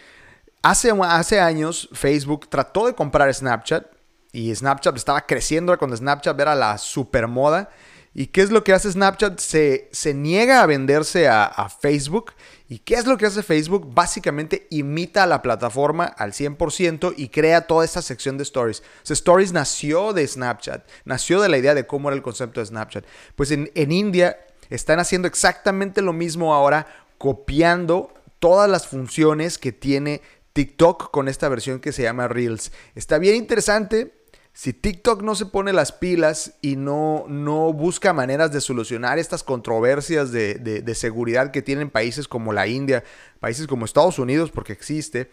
Hace, 0.63 0.93
hace 1.03 1.41
años 1.41 1.89
Facebook 1.93 2.49
trató 2.51 2.87
de 2.87 2.95
comprar 2.95 3.33
Snapchat 3.33 3.87
y 4.33 4.55
Snapchat 4.55 4.97
estaba 4.97 5.23
creciendo 5.23 5.77
cuando 5.79 5.97
Snapchat 5.97 6.39
era 6.39 6.55
la 6.55 6.79
super 6.79 7.27
moda. 7.27 7.71
¿Y 8.13 8.27
qué 8.27 8.43
es 8.43 8.51
lo 8.51 8.65
que 8.65 8.73
hace 8.73 8.91
Snapchat? 8.91 9.39
Se, 9.39 9.89
se 9.93 10.15
niega 10.15 10.63
a 10.63 10.67
venderse 10.67 11.29
a, 11.29 11.69
Facebook. 11.81 12.33
¿Y 12.71 12.79
qué 12.79 12.95
es 12.95 13.05
lo 13.05 13.19
que 13.19 13.27
hace 13.27 13.43
Facebook? 13.43 13.93
Básicamente 13.93 14.69
imita 14.71 15.25
a 15.25 15.27
la 15.27 15.43
plataforma 15.43 16.05
al 16.05 16.31
100% 16.31 17.15
y 17.17 17.29
crea 17.29 17.67
toda 17.67 17.85
esta 17.85 18.01
sección 18.01 18.39
de 18.39 18.45
stories. 18.45 18.85
O 19.09 19.13
stories 19.13 19.53
nació 19.53 20.13
de 20.13 20.25
Snapchat, 20.25 20.89
nació 21.05 21.41
de 21.41 21.49
la 21.49 21.59
idea 21.59 21.75
de 21.75 21.89
cómo 21.89 22.09
era 22.09 22.15
el 22.15 22.23
concepto 22.23 22.61
de 22.61 22.67
Snapchat. 22.67 23.05
Pues 23.35 23.51
en, 23.51 23.73
en 23.75 23.91
India 23.91 24.39
están 24.69 25.01
haciendo 25.01 25.27
exactamente 25.27 26.01
lo 26.01 26.13
mismo 26.13 26.55
ahora, 26.55 26.87
copiando 27.19 28.15
todas 28.39 28.71
las 28.71 28.87
funciones 28.87 29.59
que 29.59 29.73
tiene 29.73 30.23
TikTok 30.53 31.11
con 31.11 31.27
esta 31.27 31.49
versión 31.49 31.81
que 31.81 31.91
se 31.91 32.05
llama 32.05 32.29
Reels. 32.29 32.71
Está 32.95 33.19
bien 33.19 33.35
interesante 33.35 34.15
si 34.53 34.73
TikTok 34.73 35.23
no 35.23 35.35
se 35.35 35.47
pone 35.47 35.73
las 35.73 35.93
pilas 35.93 36.55
y 36.61 36.77
no, 36.77 37.25
no 37.29 37.73
busca 37.73 38.13
maneras 38.13 38.53
de 38.53 38.61
solucionar 38.61 39.19
estas 39.19 39.43
controversias 39.43 40.33
de, 40.33 40.95
seguridad 40.95 41.51
que 41.51 41.63
tienen 41.63 41.89
países 41.89 42.29
como 42.29 42.53
la 42.53 42.67
India, 42.67 43.05
países 43.39 43.67
como 43.67 43.85
Estados 43.85 44.19
Unidos, 44.19 44.51
porque 44.51 44.73
existe, 44.73 45.31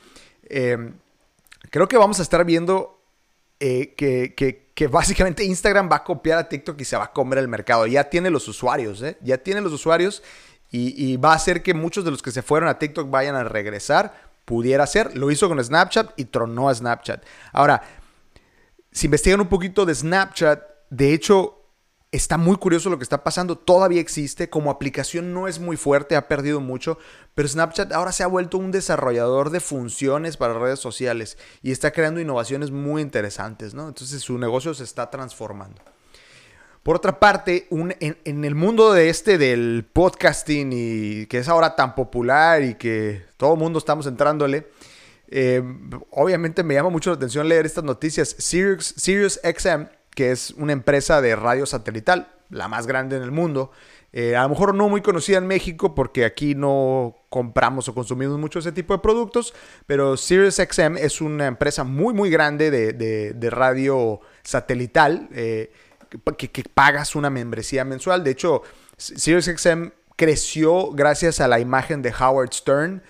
em, 0.49 0.93
creo 1.71 1.87
que 1.87 1.97
vamos 1.97 2.19
a 2.19 2.23
estar 2.23 2.45
viendo 2.45 2.97
eh, 3.59 3.95
que, 3.95 4.87
básicamente 4.87 5.43
Instagram 5.43 5.89
va 5.91 5.97
a 5.97 6.03
copiar 6.03 6.37
a 6.37 6.47
TikTok 6.47 6.79
y 6.79 6.85
se 6.85 6.95
va 6.95 7.05
a 7.05 7.11
comer 7.11 7.39
el 7.39 7.47
mercado. 7.47 7.87
Ya 7.87 8.03
tiene 8.03 8.29
los 8.29 8.47
usuarios, 8.47 9.01
¿eh? 9.01 9.17
Ya 9.21 9.39
tiene 9.39 9.61
los 9.61 9.73
usuarios 9.73 10.21
y, 10.69 11.17
va 11.17 11.31
a 11.31 11.35
hacer 11.35 11.63
que 11.63 11.73
muchos 11.73 12.05
de 12.05 12.11
los 12.11 12.21
que 12.21 12.31
se 12.31 12.43
fueron 12.43 12.69
a 12.69 12.77
TikTok 12.77 13.09
vayan 13.09 13.35
a 13.35 13.43
regresar. 13.43 14.27
Pudiera 14.45 14.85
ser. 14.87 15.17
Lo 15.17 15.31
hizo 15.31 15.49
con 15.49 15.61
Snapchat 15.61 16.11
y 16.17 16.25
tronó 16.25 16.69
a 16.69 16.75
Snapchat. 16.75 17.23
Ahora, 17.51 17.81
si 18.97 19.07
investigan 19.07 19.41
un 19.41 19.47
poquito 19.47 19.85
de 19.85 19.93
Snapchat, 19.93 20.61
de 20.89 21.13
hecho, 21.13 21.57
Está 22.09 22.37
muy 22.37 22.55
curioso 22.55 22.89
lo 22.89 22.97
que 22.97 23.03
está 23.03 23.21
pasando, 23.21 23.57
todavía 23.57 23.99
existe, 23.99 24.49
como 24.49 24.71
aplicación 24.71 25.33
no 25.33 25.49
es 25.49 25.59
muy 25.59 25.75
fuerte, 25.75 26.15
ha 26.15 26.29
perdido 26.29 26.61
mucho, 26.61 26.97
pero 27.35 27.49
Snapchat 27.49 27.91
ahora 27.91 28.13
se 28.13 28.23
ha 28.23 28.27
vuelto 28.27 28.57
un 28.57 28.71
desarrollador 28.71 29.49
de 29.49 29.59
funciones 29.59 30.37
para 30.37 30.57
redes 30.57 30.79
sociales 30.79 31.37
y 31.61 31.71
está 31.71 31.91
creando 31.91 32.21
innovaciones 32.21 32.71
muy 32.71 33.01
interesantes, 33.01 33.73
¿no? 33.73 33.89
Entonces 33.89 34.21
su 34.21 34.37
negocio 34.37 34.73
se 34.73 34.85
está 34.85 35.11
transformando. 35.11 35.81
Por 36.81 36.95
otra 36.95 37.19
parte, 37.19 37.67
en, 37.69 38.45
el 38.45 38.55
mundo 38.55 38.93
de 38.93 39.09
este 39.09 39.37
del 39.37 39.85
podcasting 39.91 40.69
y 40.71 41.25
que 41.25 41.39
es 41.39 41.49
ahora 41.49 41.75
tan 41.75 41.93
popular 41.93 42.63
y 42.63 42.75
que 42.75 43.25
todo 43.35 43.55
el 43.55 43.59
mundo 43.59 43.79
estamos 43.79 44.07
entrándole, 44.07 44.69
eh, 45.29 45.61
obviamente 46.11 46.63
me 46.63 46.73
llama 46.73 46.89
mucho 46.89 47.09
la 47.09 47.15
atención 47.17 47.47
leer 47.47 47.65
estas 47.65 47.83
noticias. 47.83 48.35
Sirius, 48.39 48.93
Sirius 48.97 49.39
XM 49.43 49.87
que 50.17 50.31
es 50.31 50.49
una 50.57 50.73
empresa 50.73 51.21
de 51.21 51.35
radio 51.35 51.67
satelital, 51.67 52.33
la 52.49 52.67
más 52.67 52.87
grande 52.87 53.17
en 53.17 53.21
el 53.21 53.29
mundo. 53.29 53.71
Eh, 54.11 54.35
a 54.35 54.41
lo 54.41 54.49
mejor 54.49 54.73
no 54.73 54.89
muy 54.89 55.01
conocida 55.01 55.37
en 55.37 55.45
México 55.45 55.93
porque 55.93 56.25
aquí 56.25 56.55
no 56.55 57.15
compramos 57.29 57.87
o 57.87 57.93
consumimos 57.93 58.39
mucho 58.39 58.57
ese 58.57 58.71
tipo 58.71 58.95
de 58.95 58.99
productos, 58.99 59.53
pero 59.85 60.17
SiriusXM 60.17 60.97
es 60.97 61.21
una 61.21 61.45
empresa 61.45 61.83
muy 61.83 62.15
muy 62.15 62.31
grande 62.31 62.71
de, 62.71 63.49
radio 63.51 64.19
satelital 64.41 65.29
eh, 65.33 65.71
que, 66.35 66.63
pagas 66.73 67.15
una 67.15 67.29
membresía 67.29 67.85
mensual. 67.85 68.23
De 68.23 68.31
hecho, 68.31 68.63
SiriusXM 68.97 69.89
creció 70.15 70.93
gracias 70.93 71.41
a 71.41 71.47
la 71.47 71.59
imagen 71.59 72.01
de 72.01 72.11
Howard 72.19 72.53
Stern, 72.53 73.03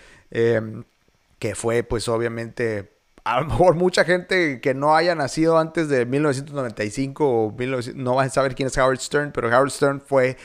que 1.39 1.55
fue 1.55 1.83
pues 1.83 2.07
obviamente 2.07 2.97
a 3.27 3.41
lo 3.41 3.47
mejor 3.47 3.75
mucha 3.75 4.05
gente 4.05 4.61
que 4.61 4.73
no 4.73 4.95
haya 4.95 5.13
nacido 5.13 5.57
antes 5.57 5.89
de 5.89 6.05
1995 6.05 7.29
o 7.29 7.55
no 7.95 8.15
va 8.15 8.23
a 8.23 8.29
saber 8.29 8.55
quién 8.55 8.67
es 8.67 8.77
Howard 8.77 8.99
Stern, 8.99 9.33
pero 9.33 9.49
Howard 9.49 9.69
Stern 9.69 9.99
fue 9.99 10.37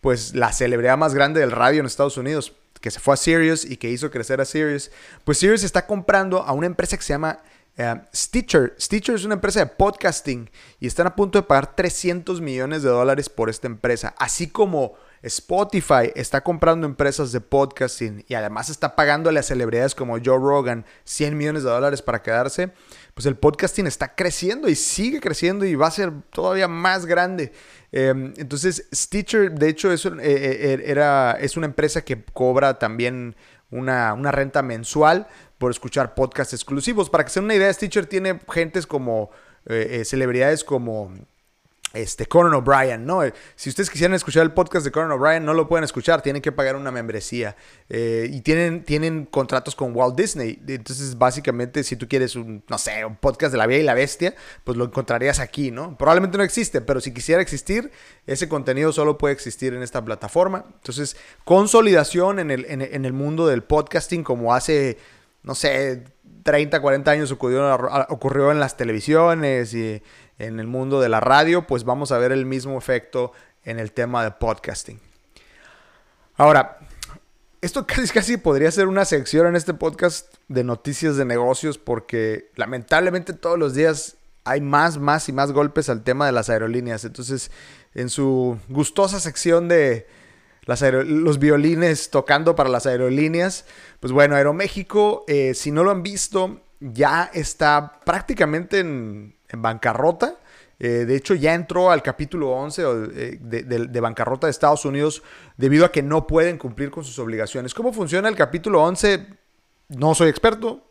pues 0.00 0.34
la 0.34 0.50
celebridad 0.52 0.96
más 0.96 1.14
grande 1.14 1.40
del 1.40 1.50
radio 1.50 1.80
en 1.80 1.86
Estados 1.86 2.16
Unidos, 2.16 2.54
que 2.80 2.90
se 2.90 2.98
fue 2.98 3.12
a 3.12 3.18
Sirius 3.18 3.66
y 3.66 3.76
que 3.76 3.90
hizo 3.90 4.10
crecer 4.10 4.40
a 4.40 4.46
Sirius. 4.46 4.90
Pues 5.24 5.36
Sirius 5.36 5.64
está 5.64 5.86
comprando 5.86 6.42
a 6.42 6.52
una 6.52 6.66
empresa 6.66 6.96
que 6.96 7.02
se 7.02 7.12
llama 7.12 7.40
eh, 7.76 8.00
Stitcher. 8.14 8.74
Stitcher 8.80 9.16
es 9.16 9.24
una 9.24 9.34
empresa 9.34 9.60
de 9.60 9.66
podcasting 9.66 10.50
y 10.78 10.86
están 10.86 11.06
a 11.06 11.14
punto 11.14 11.38
de 11.38 11.42
pagar 11.42 11.76
300 11.76 12.40
millones 12.40 12.82
de 12.82 12.88
dólares 12.88 13.28
por 13.28 13.50
esta 13.50 13.66
empresa, 13.66 14.14
así 14.18 14.48
como 14.48 14.94
Spotify 15.22 16.10
está 16.14 16.42
comprando 16.42 16.86
empresas 16.86 17.30
de 17.32 17.40
podcasting 17.40 18.24
y 18.26 18.34
además 18.34 18.70
está 18.70 18.96
pagándole 18.96 19.38
a 19.38 19.42
celebridades 19.42 19.94
como 19.94 20.14
Joe 20.14 20.38
Rogan 20.38 20.86
100 21.04 21.36
millones 21.36 21.62
de 21.62 21.70
dólares 21.70 22.00
para 22.00 22.22
quedarse, 22.22 22.72
pues 23.14 23.26
el 23.26 23.36
podcasting 23.36 23.86
está 23.86 24.14
creciendo 24.14 24.68
y 24.68 24.74
sigue 24.74 25.20
creciendo 25.20 25.66
y 25.66 25.74
va 25.74 25.88
a 25.88 25.90
ser 25.90 26.12
todavía 26.30 26.68
más 26.68 27.04
grande. 27.04 27.52
Em, 27.92 28.32
entonces, 28.36 28.88
Stitcher, 28.94 29.52
de 29.52 29.68
hecho, 29.68 29.92
es, 29.92 30.06
eh, 30.06 30.10
eh, 30.22 30.82
era, 30.86 31.32
es 31.32 31.56
una 31.56 31.66
empresa 31.66 32.02
que 32.02 32.24
cobra 32.32 32.78
también 32.78 33.36
una, 33.70 34.14
renta 34.32 34.62
mensual 34.62 35.26
por 35.58 35.70
escuchar 35.70 36.14
podcasts 36.14 36.54
exclusivos. 36.54 37.10
Para 37.10 37.24
que 37.24 37.30
se 37.30 37.40
den 37.40 37.44
una 37.44 37.54
idea, 37.54 37.72
Stitcher 37.72 38.06
tiene 38.06 38.40
gentes 38.48 38.86
como 38.86 39.30
eh, 39.66 40.02
celebridades 40.06 40.64
como 40.64 41.12
este, 41.92 42.26
Conan 42.26 42.54
O'Brien, 42.54 43.04
¿no? 43.04 43.24
Eh, 43.24 43.32
si 43.56 43.68
ustedes 43.68 43.90
quisieran 43.90 44.14
escuchar 44.14 44.44
el 44.44 44.52
podcast 44.52 44.84
de 44.84 44.92
Conan 44.92 45.10
O'Brien, 45.10 45.44
no 45.44 45.54
lo 45.54 45.66
pueden 45.68 45.84
escuchar, 45.84 46.22
tienen 46.22 46.40
que 46.40 46.52
pagar 46.52 46.76
una 46.76 46.90
membresía. 46.90 47.56
Eh, 47.88 48.28
y 48.30 48.42
tienen, 48.42 48.84
tienen 48.84 49.26
contratos 49.26 49.74
con 49.74 49.94
Walt 49.94 50.16
Disney. 50.16 50.62
Entonces, 50.68 51.18
básicamente, 51.18 51.82
si 51.82 51.96
tú 51.96 52.06
quieres 52.06 52.36
un, 52.36 52.62
no 52.68 52.78
sé, 52.78 53.04
un 53.04 53.16
podcast 53.16 53.52
de 53.52 53.58
la 53.58 53.66
Bella 53.66 53.80
y 53.80 53.84
la 53.84 53.94
Bestia, 53.94 54.34
pues 54.62 54.78
lo 54.78 54.84
encontrarías 54.84 55.40
aquí, 55.40 55.70
¿no? 55.70 55.96
Probablemente 55.98 56.38
no 56.38 56.44
existe, 56.44 56.80
pero 56.80 57.00
si 57.00 57.12
quisiera 57.12 57.42
existir, 57.42 57.90
ese 58.26 58.48
contenido 58.48 58.92
solo 58.92 59.18
puede 59.18 59.34
existir 59.34 59.74
en 59.74 59.82
esta 59.82 60.04
plataforma. 60.04 60.64
Entonces, 60.74 61.16
consolidación 61.44 62.38
en 62.38 62.50
el, 62.52 62.66
en 62.68 63.04
el 63.04 63.12
mundo 63.12 63.48
del 63.48 63.64
podcasting, 63.64 64.22
como 64.22 64.54
hace, 64.54 64.96
no 65.42 65.56
sé, 65.56 66.04
30, 66.42 66.80
40 66.80 67.10
años 67.10 67.32
ocurrió, 67.32 67.74
ocurrió 68.08 68.50
en 68.50 68.60
las 68.60 68.76
televisiones 68.76 69.74
y 69.74 70.02
en 70.40 70.58
el 70.58 70.66
mundo 70.66 71.00
de 71.00 71.08
la 71.08 71.20
radio, 71.20 71.66
pues 71.66 71.84
vamos 71.84 72.12
a 72.12 72.18
ver 72.18 72.32
el 72.32 72.46
mismo 72.46 72.78
efecto 72.78 73.32
en 73.62 73.78
el 73.78 73.92
tema 73.92 74.24
de 74.24 74.30
podcasting. 74.30 74.98
Ahora, 76.36 76.78
esto 77.60 77.86
casi, 77.88 78.08
casi 78.08 78.36
podría 78.38 78.70
ser 78.70 78.88
una 78.88 79.04
sección 79.04 79.46
en 79.46 79.56
este 79.56 79.74
podcast 79.74 80.34
de 80.48 80.64
noticias 80.64 81.16
de 81.16 81.26
negocios 81.26 81.76
porque 81.76 82.50
lamentablemente 82.56 83.34
todos 83.34 83.58
los 83.58 83.74
días 83.74 84.16
hay 84.44 84.62
más, 84.62 84.96
más 84.96 85.28
y 85.28 85.32
más 85.32 85.52
golpes 85.52 85.90
al 85.90 86.02
tema 86.02 86.24
de 86.24 86.32
las 86.32 86.48
aerolíneas. 86.48 87.04
Entonces, 87.04 87.50
en 87.94 88.08
su 88.08 88.58
gustosa 88.68 89.20
sección 89.20 89.68
de 89.68 90.06
los 90.64 91.38
violines 91.38 92.08
tocando 92.10 92.56
para 92.56 92.70
las 92.70 92.86
aerolíneas, 92.86 93.66
pues 94.00 94.12
bueno, 94.12 94.36
Aeroméxico, 94.36 95.24
eh, 95.28 95.52
si 95.54 95.70
no 95.70 95.84
lo 95.84 95.90
han 95.90 96.02
visto, 96.02 96.62
ya 96.80 97.30
está 97.34 98.00
prácticamente 98.04 98.78
en, 98.78 99.34
en 99.50 99.62
bancarrota. 99.62 100.36
Eh, 100.78 101.04
de 101.06 101.14
hecho, 101.14 101.34
ya 101.34 101.54
entró 101.54 101.90
al 101.90 102.02
capítulo 102.02 102.50
11 102.52 102.82
eh, 103.14 103.38
de, 103.40 104.00
bancarrota 104.00 104.46
de 104.46 104.50
Estados 104.50 104.84
Unidos 104.86 105.22
debido 105.58 105.84
a 105.84 105.92
que 105.92 106.02
no 106.02 106.26
pueden 106.26 106.56
cumplir 106.56 106.90
con 106.90 107.04
sus 107.04 107.18
obligaciones. 107.18 107.74
¿Cómo 107.74 107.92
funciona 107.92 108.28
el 108.28 108.36
capítulo 108.36 108.82
11? 108.82 109.26
No 109.88 110.14
soy 110.14 110.30
experto, 110.30 110.82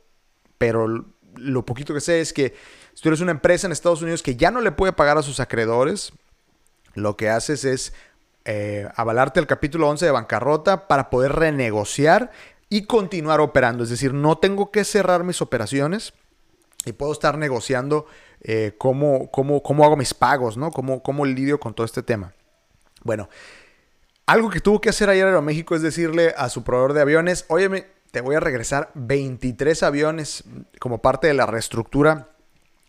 pero 0.58 1.06
lo 1.36 1.66
poquito 1.66 1.94
que 1.94 2.02
sé 2.02 2.22
es 2.22 2.34
que 2.34 2.54
si 2.94 3.02
tú 3.02 3.10
eres 3.10 3.22
una 3.22 3.32
empresa 3.32 3.66
en 3.66 3.72
Estados 3.72 4.02
Unidos 4.02 4.22
que 4.22 4.36
ya 4.36 4.52
no 4.52 4.62
le 4.62 4.72
puede 4.72 4.94
pagar 4.94 5.18
a 5.18 5.24
sus 5.24 5.40
acreedores, 5.40 6.12
lo 6.94 7.18
que 7.18 7.30
haces 7.30 7.66
es 7.66 7.94
eh, 8.46 8.88
avalarte 8.96 9.40
el 9.40 9.48
capítulo 9.48 9.90
11 9.90 10.06
de 10.06 10.12
bancarrota 10.12 10.88
para 10.88 11.10
poder 11.10 11.32
renegociar 11.34 12.32
y 12.70 12.86
continuar 12.86 13.42
operando. 13.42 13.84
Es 13.84 13.90
decir, 13.90 14.14
no 14.14 14.38
tengo 14.38 14.70
que 14.70 14.84
cerrar 14.84 15.24
mis 15.24 15.42
operaciones 15.42 16.14
y 16.86 16.94
puedo 16.94 17.12
estar 17.12 17.38
negociando 17.38 18.06
eh, 18.42 18.74
cómo, 18.78 19.30
cómo, 19.32 19.84
hago 19.84 19.98
mis 19.98 20.14
pagos, 20.14 20.58
¿no? 20.58 20.72
Cómo, 20.72 21.02
cómo 21.04 21.26
lidio 21.26 21.60
con 21.60 21.74
todo 21.74 21.86
este 21.86 22.04
tema. 22.04 22.34
Bueno, 23.04 23.30
algo 24.26 24.50
que 24.50 24.60
tuvo 24.60 24.82
que 24.82 24.90
hacer 24.90 25.10
ayer 25.10 25.26
Aeroméxico 25.26 25.76
es 25.76 25.82
decirle 25.82 26.34
a 26.38 26.50
su 26.50 26.64
proveedor 26.64 26.94
de 26.94 27.02
aviones, 27.02 27.46
óyeme, 27.48 27.88
te 28.12 28.22
voy 28.22 28.36
a 28.36 28.40
regresar 28.40 28.92
23 28.96 29.84
aviones 29.84 30.44
como 30.80 31.02
parte 31.02 31.28
de 31.28 31.34
la 31.34 31.46
reestructura 31.46 32.30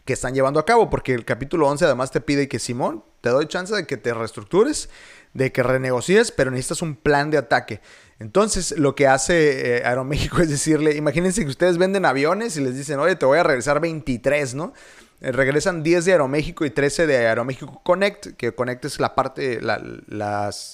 que 0.04 0.14
están 0.14 0.34
llevando 0.34 0.60
a 0.60 0.64
cabo, 0.64 0.90
porque 0.90 1.14
el 1.14 1.24
capítulo 1.24 1.68
11 1.68 1.84
además 1.84 2.10
te 2.10 2.20
pide 2.20 2.48
que 2.48 2.58
Simón, 2.58 3.04
te 3.20 3.28
doy 3.28 3.46
chance 3.46 3.74
de 3.74 3.86
que 3.86 3.96
te 3.96 4.14
reestructures, 4.14 4.88
de 5.34 5.52
que 5.52 5.62
renegocies, 5.62 6.32
pero 6.32 6.50
necesitas 6.50 6.82
un 6.82 6.96
plan 6.96 7.30
de 7.30 7.38
ataque. 7.38 7.80
Entonces, 8.18 8.76
lo 8.78 8.94
que 8.94 9.06
hace 9.06 9.78
eh, 9.78 9.82
Aeroméxico 9.84 10.38
es 10.42 10.48
decirle, 10.48 10.96
imagínense 10.96 11.42
que 11.42 11.50
ustedes 11.50 11.78
venden 11.78 12.04
aviones 12.04 12.56
y 12.56 12.60
les 12.60 12.76
dicen, 12.76 12.98
oye, 12.98 13.16
te 13.16 13.26
voy 13.26 13.38
a 13.38 13.42
regresar 13.42 13.80
23, 13.80 14.54
¿no? 14.54 14.72
Eh, 15.20 15.32
regresan 15.32 15.82
10 15.82 16.06
de 16.06 16.12
Aeroméxico 16.12 16.64
y 16.64 16.70
13 16.70 17.06
de 17.06 17.26
Aeroméxico 17.26 17.82
Connect, 17.82 18.36
que 18.36 18.54
Connect 18.54 18.86
es 18.86 19.00
la 19.00 19.14
parte, 19.14 19.60
la, 19.60 19.80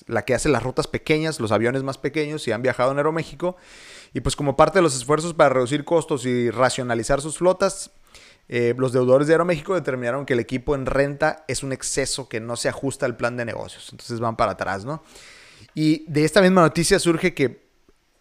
la 0.06 0.24
que 0.24 0.34
hace 0.34 0.48
las 0.48 0.62
rutas 0.62 0.86
pequeñas, 0.86 1.40
los 1.40 1.50
aviones 1.50 1.82
más 1.82 1.98
pequeños 1.98 2.46
y 2.46 2.52
han 2.52 2.62
viajado 2.62 2.92
en 2.92 2.98
Aeroméxico. 2.98 3.56
Y 4.14 4.20
pues 4.20 4.36
como 4.36 4.56
parte 4.56 4.78
de 4.78 4.82
los 4.82 4.96
esfuerzos 4.96 5.34
para 5.34 5.50
reducir 5.50 5.84
costos 5.84 6.24
y 6.26 6.50
racionalizar 6.50 7.20
sus 7.20 7.38
flotas, 7.38 7.90
eh, 8.48 8.74
los 8.78 8.92
deudores 8.92 9.26
de 9.26 9.34
Aeroméxico 9.34 9.74
determinaron 9.74 10.24
que 10.24 10.34
el 10.34 10.40
equipo 10.40 10.76
en 10.76 10.86
renta 10.86 11.44
es 11.48 11.64
un 11.64 11.72
exceso 11.72 12.28
que 12.28 12.38
no 12.38 12.54
se 12.54 12.68
ajusta 12.68 13.04
al 13.04 13.16
plan 13.16 13.36
de 13.36 13.44
negocios. 13.44 13.88
Entonces 13.90 14.20
van 14.20 14.36
para 14.36 14.52
atrás, 14.52 14.84
¿no? 14.84 15.02
Y 15.74 16.04
de 16.10 16.24
esta 16.24 16.40
misma 16.40 16.62
noticia 16.62 17.00
surge 17.00 17.34
que 17.34 17.66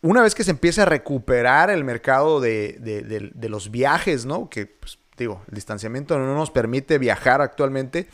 una 0.01 0.23
vez 0.23 0.33
que 0.33 0.43
se 0.43 0.51
empieza 0.51 0.83
a 0.83 0.85
recuperar 0.85 1.69
el 1.69 1.83
mercado 1.83 2.39
de, 2.39 2.77
de 2.79 3.49
los 3.49 3.71
viajes, 3.71 4.25
¿no? 4.25 4.49
Que 4.49 4.65
pues, 4.65 4.97
digo, 5.17 5.41
el 5.47 5.55
distanciamiento 5.55 6.17
no 6.17 6.35
nos 6.35 6.51
permite 6.51 6.97
viajar 6.97 7.41
actualmente. 7.41 8.07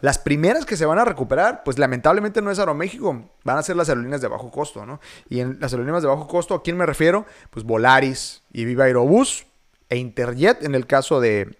Las 0.00 0.18
primeras 0.18 0.64
que 0.64 0.76
se 0.76 0.86
van 0.86 0.98
a 0.98 1.04
recuperar, 1.04 1.62
pues 1.62 1.78
lamentablemente 1.78 2.40
no 2.40 2.50
es 2.50 2.58
Aeroméxico, 2.58 3.30
van 3.44 3.58
a 3.58 3.62
ser 3.62 3.76
las 3.76 3.88
aerolíneas 3.90 4.22
de 4.22 4.28
bajo 4.28 4.50
costo, 4.50 4.86
¿no? 4.86 4.98
Y 5.28 5.40
en 5.40 5.58
las 5.60 5.72
aerolíneas 5.72 6.02
de 6.02 6.08
bajo 6.08 6.26
costo, 6.26 6.54
¿a 6.54 6.62
quién 6.62 6.78
me 6.78 6.86
refiero? 6.86 7.26
Pues 7.50 7.66
Volaris 7.66 8.42
y 8.50 8.64
Viva 8.64 8.84
Aerobús 8.84 9.46
e 9.90 9.96
Interjet 9.96 10.64
en 10.64 10.74
el 10.74 10.86
caso 10.86 11.20
de, 11.20 11.58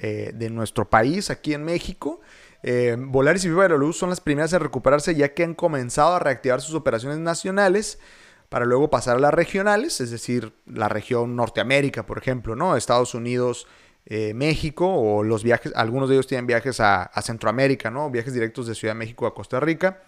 eh, 0.00 0.32
de 0.34 0.50
nuestro 0.50 0.90
país, 0.90 1.30
aquí 1.30 1.54
en 1.54 1.64
México. 1.64 2.20
Eh, 2.64 2.96
Volaris 2.98 3.44
y 3.44 3.48
Viva 3.48 3.62
Aerobús 3.62 3.96
son 3.96 4.10
las 4.10 4.20
primeras 4.20 4.52
en 4.52 4.60
recuperarse 4.60 5.14
ya 5.14 5.32
que 5.32 5.44
han 5.44 5.54
comenzado 5.54 6.16
a 6.16 6.18
reactivar 6.18 6.60
sus 6.60 6.74
operaciones 6.74 7.18
nacionales 7.18 8.00
para 8.48 8.64
luego 8.64 8.90
pasar 8.90 9.16
a 9.16 9.20
las 9.20 9.34
regionales, 9.34 10.00
es 10.00 10.10
decir, 10.10 10.52
la 10.66 10.88
región 10.88 11.36
Norteamérica, 11.36 12.06
por 12.06 12.18
ejemplo, 12.18 12.56
¿no? 12.56 12.76
Estados 12.76 13.14
Unidos, 13.14 13.66
eh, 14.08 14.34
México 14.34 14.86
o 14.86 15.24
los 15.24 15.42
viajes, 15.42 15.72
algunos 15.74 16.08
de 16.08 16.14
ellos 16.14 16.28
tienen 16.28 16.46
viajes 16.46 16.78
a, 16.78 17.10
Centroamérica, 17.22 17.90
¿no? 17.90 18.08
Viajes 18.08 18.32
directos 18.32 18.68
de 18.68 18.76
Ciudad 18.76 18.94
de 18.94 18.98
México 19.00 19.26
a 19.26 19.34
Costa 19.34 19.58
Rica. 19.58 20.00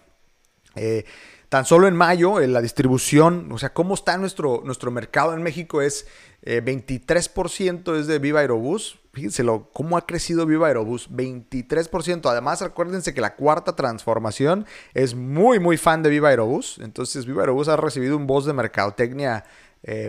Eh, 0.75 1.03
tan 1.49 1.65
solo 1.65 1.85
en 1.85 1.97
mayo, 1.97 2.39
en 2.39 2.53
la 2.53 2.61
distribución, 2.61 3.51
o 3.51 3.57
sea, 3.57 3.73
cómo 3.73 3.95
está 3.95 4.17
nuestro, 4.17 4.61
nuestro 4.63 4.89
mercado 4.89 5.33
en 5.33 5.43
México 5.43 5.81
es 5.81 6.07
23% 6.43 7.99
es 7.99 8.07
de 8.07 8.19
Viva 8.19 8.39
Aerobús. 8.39 8.99
Fíjense 9.11 9.43
cómo 9.73 9.97
ha 9.97 10.05
crecido 10.05 10.45
Viva 10.45 10.67
Aerobús. 10.67 11.09
23%. 11.11 12.29
Además, 12.31 12.61
acuérdense 12.61 13.13
que 13.13 13.19
la 13.19 13.35
cuarta 13.35 13.75
transformación 13.75 14.65
es 14.93 15.13
muy, 15.13 15.59
muy 15.59 15.75
fan 15.75 16.03
de 16.03 16.09
Viva 16.09 16.29
Aerobús. 16.29 16.79
Entonces, 16.81 17.25
Viva 17.25 17.41
Aerobús 17.41 17.67
ha 17.67 17.75
recibido 17.75 18.15
un 18.15 18.27
voz 18.27 18.45
de 18.45 18.53
mercadotecnia 18.53 19.43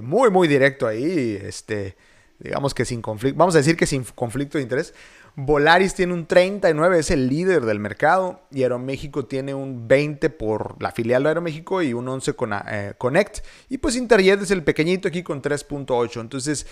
muy, 0.02 0.30
muy 0.30 0.46
directo 0.46 0.86
ahí. 0.86 1.40
Este, 1.42 1.96
digamos 2.40 2.74
que 2.74 2.84
sin 2.84 3.02
conflicto, 3.02 3.38
vamos 3.38 3.54
a 3.54 3.58
decir 3.58 3.76
que 3.76 3.86
sin 3.86 4.04
conflicto 4.04 4.58
de 4.58 4.62
interés. 4.62 4.94
Volaris 5.36 5.94
tiene 5.94 6.12
un 6.12 6.26
39, 6.26 6.98
es 6.98 7.10
el 7.10 7.28
líder 7.28 7.64
del 7.64 7.78
mercado, 7.78 8.40
y 8.50 8.62
Aeroméxico 8.62 9.26
tiene 9.26 9.54
un 9.54 9.86
20 9.86 10.30
por 10.30 10.82
la 10.82 10.90
filial 10.90 11.22
de 11.22 11.28
Aeroméxico 11.28 11.82
y 11.82 11.92
un 11.92 12.08
11 12.08 12.32
con 12.32 12.52
eh, 12.52 12.94
Connect. 12.98 13.38
Y 13.68 13.78
pues 13.78 13.94
Interjet 13.96 14.42
es 14.42 14.50
el 14.50 14.64
pequeñito 14.64 15.08
aquí 15.08 15.22
con 15.22 15.40
3.8. 15.40 16.20
Entonces, 16.20 16.66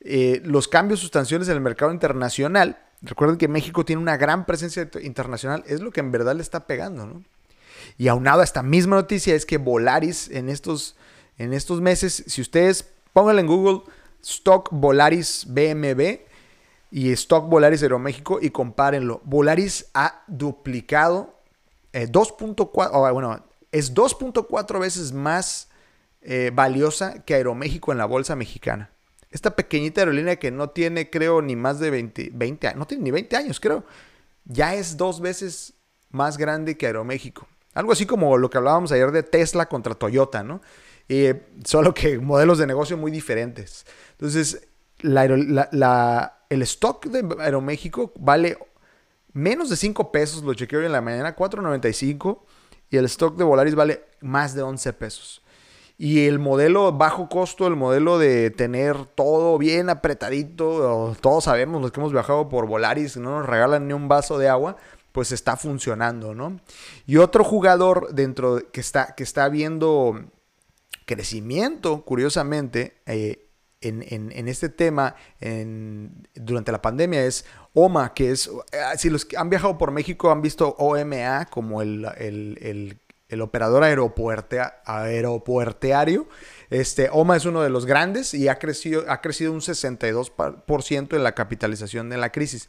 eh, 0.00 0.42
los 0.44 0.68
cambios 0.68 1.00
sustanciales 1.00 1.48
en 1.48 1.54
el 1.54 1.60
mercado 1.60 1.92
internacional, 1.92 2.78
recuerden 3.00 3.38
que 3.38 3.48
México 3.48 3.84
tiene 3.84 4.02
una 4.02 4.16
gran 4.16 4.44
presencia 4.44 4.90
internacional, 5.02 5.62
es 5.66 5.80
lo 5.80 5.90
que 5.92 6.00
en 6.00 6.10
verdad 6.10 6.34
le 6.34 6.42
está 6.42 6.66
pegando, 6.66 7.06
¿no? 7.06 7.22
Y 7.98 8.08
aunado 8.08 8.40
a 8.40 8.44
esta 8.44 8.62
misma 8.62 8.96
noticia 8.96 9.34
es 9.34 9.46
que 9.46 9.58
Volaris 9.58 10.30
en 10.30 10.48
estos, 10.48 10.96
en 11.38 11.52
estos 11.52 11.80
meses, 11.80 12.24
si 12.26 12.40
ustedes 12.40 12.88
pónganle 13.12 13.42
en 13.42 13.46
Google, 13.46 13.82
Stock 14.22 14.68
Volaris 14.72 15.46
BMB 15.48 16.20
y 16.90 17.12
Stock 17.12 17.48
Volaris 17.48 17.82
Aeroméxico 17.82 18.38
y 18.40 18.50
compárenlo. 18.50 19.20
Volaris 19.24 19.86
ha 19.94 20.22
duplicado 20.26 21.34
2.4, 21.92 23.08
eh, 23.08 23.12
bueno, 23.12 23.44
es 23.70 23.94
2.4 23.94 24.80
veces 24.80 25.12
más 25.12 25.68
eh, 26.22 26.50
valiosa 26.54 27.22
que 27.24 27.34
Aeroméxico 27.34 27.92
en 27.92 27.98
la 27.98 28.06
bolsa 28.06 28.36
mexicana. 28.36 28.90
Esta 29.30 29.56
pequeñita 29.56 30.02
aerolínea 30.02 30.36
que 30.36 30.50
no 30.50 30.70
tiene, 30.70 31.08
creo, 31.08 31.40
ni 31.40 31.56
más 31.56 31.80
de 31.80 31.90
20, 31.90 32.30
20 32.34 32.68
años, 32.68 32.78
no 32.78 32.86
tiene 32.86 33.04
ni 33.04 33.10
20 33.10 33.34
años, 33.36 33.60
creo, 33.60 33.84
ya 34.44 34.74
es 34.74 34.98
dos 34.98 35.20
veces 35.20 35.72
más 36.10 36.36
grande 36.36 36.76
que 36.76 36.86
Aeroméxico. 36.86 37.48
Algo 37.72 37.92
así 37.92 38.04
como 38.04 38.36
lo 38.36 38.50
que 38.50 38.58
hablábamos 38.58 38.92
ayer 38.92 39.10
de 39.10 39.22
Tesla 39.22 39.66
contra 39.66 39.94
Toyota, 39.94 40.42
¿no? 40.42 40.60
Solo 41.64 41.94
que 41.94 42.18
modelos 42.18 42.58
de 42.58 42.66
negocio 42.66 42.96
muy 42.96 43.10
diferentes. 43.10 43.86
Entonces, 44.12 44.68
el 45.02 46.62
stock 46.62 47.06
de 47.06 47.42
Aeroméxico 47.42 48.12
vale 48.18 48.58
menos 49.32 49.70
de 49.70 49.76
5 49.76 50.12
pesos, 50.12 50.42
lo 50.42 50.54
chequeé 50.54 50.80
hoy 50.80 50.86
en 50.86 50.92
la 50.92 51.00
mañana, 51.00 51.34
4.95, 51.34 52.40
y 52.90 52.98
el 52.98 53.06
stock 53.06 53.36
de 53.36 53.44
Volaris 53.44 53.74
vale 53.74 54.04
más 54.20 54.54
de 54.54 54.62
11 54.62 54.92
pesos. 54.92 55.42
Y 55.98 56.26
el 56.26 56.38
modelo 56.38 56.92
bajo 56.92 57.28
costo, 57.28 57.66
el 57.66 57.76
modelo 57.76 58.18
de 58.18 58.50
tener 58.50 59.06
todo 59.06 59.56
bien 59.56 59.88
apretadito, 59.88 61.16
todos 61.20 61.44
sabemos 61.44 61.80
los 61.80 61.92
que 61.92 62.00
hemos 62.00 62.12
viajado 62.12 62.48
por 62.48 62.66
Volaris, 62.66 63.16
no 63.16 63.38
nos 63.38 63.46
regalan 63.46 63.86
ni 63.86 63.94
un 63.94 64.08
vaso 64.08 64.36
de 64.38 64.48
agua, 64.48 64.76
pues 65.12 65.32
está 65.32 65.56
funcionando, 65.56 66.34
¿no? 66.34 66.60
Y 67.06 67.18
otro 67.18 67.44
jugador 67.44 68.14
dentro 68.14 68.70
que 68.72 68.80
está, 68.80 69.14
que 69.14 69.22
está 69.22 69.48
viendo 69.48 70.24
crecimiento, 71.06 72.04
curiosamente, 72.04 73.00
eh, 73.06 73.48
en, 73.80 74.48
este 74.48 74.68
tema 74.68 75.16
durante 76.34 76.72
la 76.72 76.80
pandemia 76.80 77.24
es 77.24 77.44
OMA, 77.74 78.14
que 78.14 78.30
es, 78.30 78.48
eh, 78.70 78.78
si 78.96 79.10
los 79.10 79.24
que 79.24 79.36
han 79.36 79.50
viajado 79.50 79.76
por 79.78 79.90
México 79.90 80.30
han 80.30 80.42
visto 80.42 80.76
OMA 80.78 81.46
como 81.46 81.82
el, 81.82 82.98
operador 83.40 83.82
aeropuerteario. 83.84 86.28
Este, 86.70 87.08
OMA 87.10 87.36
es 87.36 87.44
uno 87.44 87.62
de 87.62 87.70
los 87.70 87.86
grandes 87.86 88.34
y 88.34 88.48
ha 88.48 88.58
crecido, 88.58 89.04
ha 89.08 89.20
crecido 89.20 89.52
un 89.52 89.60
62% 89.60 91.16
en 91.16 91.24
la 91.24 91.34
capitalización 91.34 92.08
de 92.08 92.18
la 92.18 92.30
crisis. 92.30 92.68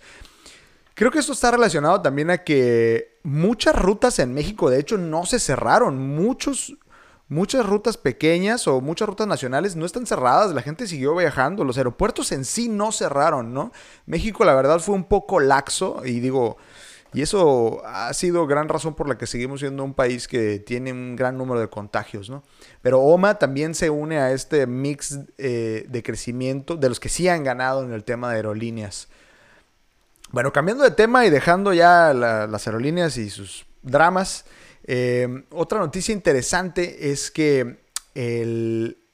Creo 0.96 1.10
que 1.10 1.20
esto 1.20 1.34
está 1.34 1.52
relacionado 1.52 2.02
también 2.02 2.30
a 2.30 2.40
que 2.40 3.18
muchas 3.24 3.76
rutas 3.76 4.20
en 4.20 4.34
México, 4.34 4.70
de 4.70 4.80
hecho, 4.80 4.98
no 4.98 5.26
se 5.26 5.40
cerraron. 5.40 5.98
Muchos, 5.98 6.78
muchas 7.34 7.66
rutas 7.66 7.98
pequeñas 7.98 8.68
o 8.68 8.80
muchas 8.80 9.08
rutas 9.08 9.28
nacionales 9.28 9.76
no 9.76 9.86
están 9.86 10.06
cerradas, 10.06 10.54
la 10.54 10.62
gente 10.62 10.88
siguió 10.88 11.16
viajando, 11.16 11.64
los 11.64 11.78
aeropuertos 11.78 12.32
en 12.32 12.46
sí 12.46 12.70
no 12.70 12.92
cerraron, 12.92 13.54
¿no? 13.54 13.72
México 14.06 14.46
la 14.46 14.54
verdad 14.54 14.80
fue 14.80 14.96
un 14.96 15.06
poco 15.06 15.40
laxo 15.40 16.02
y 16.06 16.20
digo, 16.20 16.58
y 17.14 17.22
eso 17.22 17.82
ha 17.86 18.14
sido 18.14 18.48
gran 18.48 18.70
razón 18.70 18.96
por 18.96 19.08
la 19.08 19.18
que 19.18 19.28
seguimos 19.28 19.60
siendo 19.60 19.84
un 19.84 19.94
país 19.94 20.28
que 20.28 20.60
tiene 20.60 20.92
un 20.92 21.16
gran 21.16 21.38
número 21.38 21.60
de 21.60 21.70
contagios, 21.70 22.30
¿no? 22.30 22.44
Pero 22.82 23.02
OMA 23.02 23.38
también 23.38 23.76
se 23.76 23.90
une 23.90 24.18
a 24.18 24.32
este 24.32 24.66
mix 24.66 25.20
eh, 25.38 25.86
de 25.88 26.04
crecimiento 26.04 26.76
de 26.76 26.90
los 26.90 27.00
que 27.00 27.10
sí 27.10 27.28
han 27.28 27.44
ganado 27.44 27.84
en 27.84 27.94
el 27.94 28.04
tema 28.04 28.30
de 28.30 28.38
aerolíneas. 28.38 29.10
Bueno, 30.32 30.52
cambiando 30.52 30.84
de 30.84 30.90
tema 30.90 31.26
y 31.28 31.30
dejando 31.30 31.74
ya 31.74 32.12
las 32.14 32.66
aerolíneas 32.66 33.18
y 33.18 33.30
sus 33.30 33.68
dramas, 33.84 34.46
eh, 34.84 35.46
otra 35.52 35.80
noticia 35.80 36.14
interesante 36.14 37.12
es 37.12 37.32
que 37.32 37.84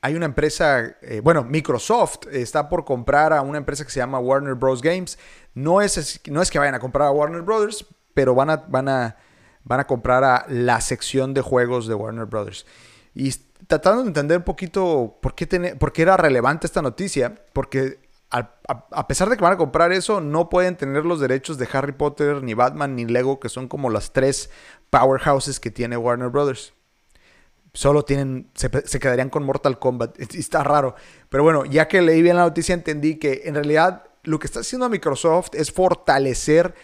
hay 0.01 0.15
una 0.15 0.25
empresa, 0.25 0.95
eh, 1.01 1.21
bueno, 1.21 1.43
Microsoft 1.43 2.27
está 2.31 2.69
por 2.69 2.85
comprar 2.85 3.33
a 3.33 3.41
una 3.41 3.57
empresa 3.57 3.83
que 3.83 3.91
se 3.91 3.99
llama 3.99 4.19
Warner 4.19 4.55
Bros. 4.55 4.81
Games. 4.81 5.17
No 5.53 5.81
es, 5.81 6.21
no 6.29 6.41
es 6.41 6.49
que 6.49 6.59
vayan 6.59 6.75
a 6.75 6.79
comprar 6.79 7.07
a 7.07 7.11
Warner 7.11 7.41
Brothers, 7.41 7.85
pero 8.13 8.33
van 8.33 8.49
a, 8.49 8.57
van, 8.57 8.87
a, 8.87 9.17
van 9.63 9.79
a 9.81 9.87
comprar 9.87 10.23
a 10.23 10.45
la 10.47 10.79
sección 10.79 11.33
de 11.33 11.41
juegos 11.41 11.87
de 11.87 11.95
Warner 11.95 12.25
Brothers. 12.25 12.65
Y 13.13 13.31
tratando 13.67 14.03
de 14.03 14.07
entender 14.07 14.37
un 14.37 14.43
poquito 14.43 15.17
por 15.21 15.35
qué, 15.35 15.75
por 15.77 15.91
qué 15.91 16.03
era 16.03 16.15
relevante 16.15 16.65
esta 16.65 16.81
noticia, 16.81 17.35
porque 17.51 17.99
a, 18.31 19.07
pesar 19.07 19.29
de 19.29 19.37
que 19.37 19.43
van 19.43 19.53
a 19.53 19.57
comprar 19.57 19.91
eso, 19.91 20.21
no 20.21 20.49
pueden 20.49 20.77
tener 20.77 21.03
los 21.05 21.19
derechos 21.19 21.57
de 21.57 21.67
Harry 21.73 21.93
Potter, 21.93 22.43
ni 22.43 22.53
Batman, 22.53 22.95
ni 22.95 23.05
Lego, 23.05 23.39
que 23.39 23.49
son 23.49 23.67
como 23.67 23.89
las 23.89 24.13
tres 24.13 24.51
powerhouses 24.89 25.59
que 25.59 25.71
tiene 25.71 25.97
Warner 25.97 26.29
Brothers. 26.29 26.73
Solo 27.73 28.03
tienen, 28.03 28.49
se, 28.53 28.69
se 28.87 28.99
quedarían 28.99 29.29
con 29.29 29.43
Mortal 29.43 29.79
Kombat. 29.79 30.19
Está 30.35 30.63
raro. 30.63 30.95
Pero 31.29 31.43
bueno, 31.43 31.65
ya 31.65 31.87
que 31.87 32.01
leí 32.01 32.21
bien 32.21 32.35
la 32.35 32.43
noticia, 32.43 32.73
entendí 32.73 33.15
que 33.15 33.43
en 33.45 33.55
realidad 33.55 34.03
lo 34.23 34.37
que 34.37 34.47
está 34.47 34.59
haciendo 34.59 34.89
Microsoft 34.89 35.49
es 35.53 35.71
fortalecer 35.71 36.75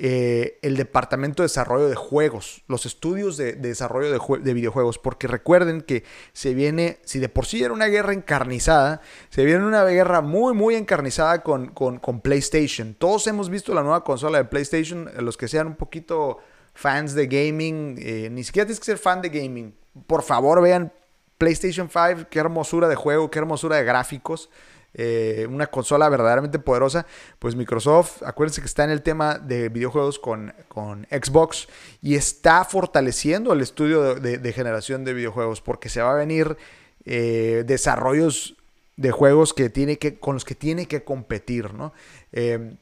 eh, 0.00 0.60
el 0.62 0.76
departamento 0.76 1.42
de 1.42 1.46
desarrollo 1.48 1.88
de 1.88 1.96
juegos, 1.96 2.62
los 2.68 2.86
estudios 2.86 3.36
de, 3.36 3.54
desarrollo 3.54 4.12
de, 4.12 4.54
videojuegos, 4.54 4.96
porque 4.96 5.26
recuerden 5.26 5.80
que 5.80 6.04
se 6.32 6.54
viene, 6.54 7.00
si 7.04 7.18
de 7.18 7.28
por 7.28 7.46
sí 7.46 7.64
era 7.64 7.72
una 7.72 7.86
guerra 7.86 8.12
encarnizada, 8.12 9.00
se 9.28 9.44
viene 9.44 9.64
una 9.64 9.82
guerra 9.84 10.20
muy, 10.20 10.54
muy 10.54 10.76
encarnizada 10.76 11.42
con, 11.42 11.70
con, 11.70 12.20
PlayStation. 12.20 12.94
Todos 12.94 13.26
hemos 13.26 13.50
visto 13.50 13.74
la 13.74 13.82
nueva 13.82 14.04
consola 14.04 14.38
de 14.38 14.44
PlayStation, 14.44 15.10
los 15.18 15.36
que 15.36 15.48
sean 15.48 15.66
un 15.66 15.74
poquito 15.74 16.38
fans 16.74 17.14
de 17.14 17.26
gaming, 17.26 17.96
eh, 17.98 18.28
ni 18.30 18.44
siquiera 18.44 18.66
tienes 18.66 18.78
que 18.78 18.86
ser 18.86 18.98
fan 18.98 19.20
de 19.20 19.30
gaming, 19.30 19.74
por 20.06 20.22
favor 20.22 20.62
vean 20.62 20.92
PlayStation 21.38 21.90
5, 21.90 22.28
qué 22.30 22.38
hermosura 22.38 22.86
de 22.86 22.94
juego, 22.94 23.32
qué 23.32 23.40
hermosura 23.40 23.74
de 23.76 23.82
gráficos. 23.82 24.48
Eh, 24.94 25.46
una 25.50 25.66
consola 25.66 26.08
verdaderamente 26.08 26.58
poderosa, 26.58 27.06
pues 27.38 27.54
Microsoft, 27.54 28.22
acuérdense 28.22 28.62
que 28.62 28.66
está 28.66 28.84
en 28.84 28.90
el 28.90 29.02
tema 29.02 29.38
de 29.38 29.68
videojuegos 29.68 30.18
con, 30.18 30.54
con 30.66 31.06
Xbox 31.10 31.68
y 32.00 32.14
está 32.14 32.64
fortaleciendo 32.64 33.52
el 33.52 33.60
estudio 33.60 34.14
de, 34.14 34.52
generación 34.52 35.04
de 35.04 35.12
videojuegos 35.12 35.60
porque 35.60 35.90
se 35.90 36.00
va 36.00 36.12
a 36.12 36.14
venir 36.14 36.56
eh, 37.04 37.64
desarrollos 37.66 38.56
de 38.96 39.12
juegos 39.12 39.52
que 39.52 39.68
tiene 39.68 39.98
que, 39.98 40.18
con 40.18 40.34
los 40.34 40.44
que 40.44 40.54
tiene 40.54 40.86
que 40.86 41.04
competir, 41.04 41.74
¿no? 41.74 41.92
Eh, 42.32 42.74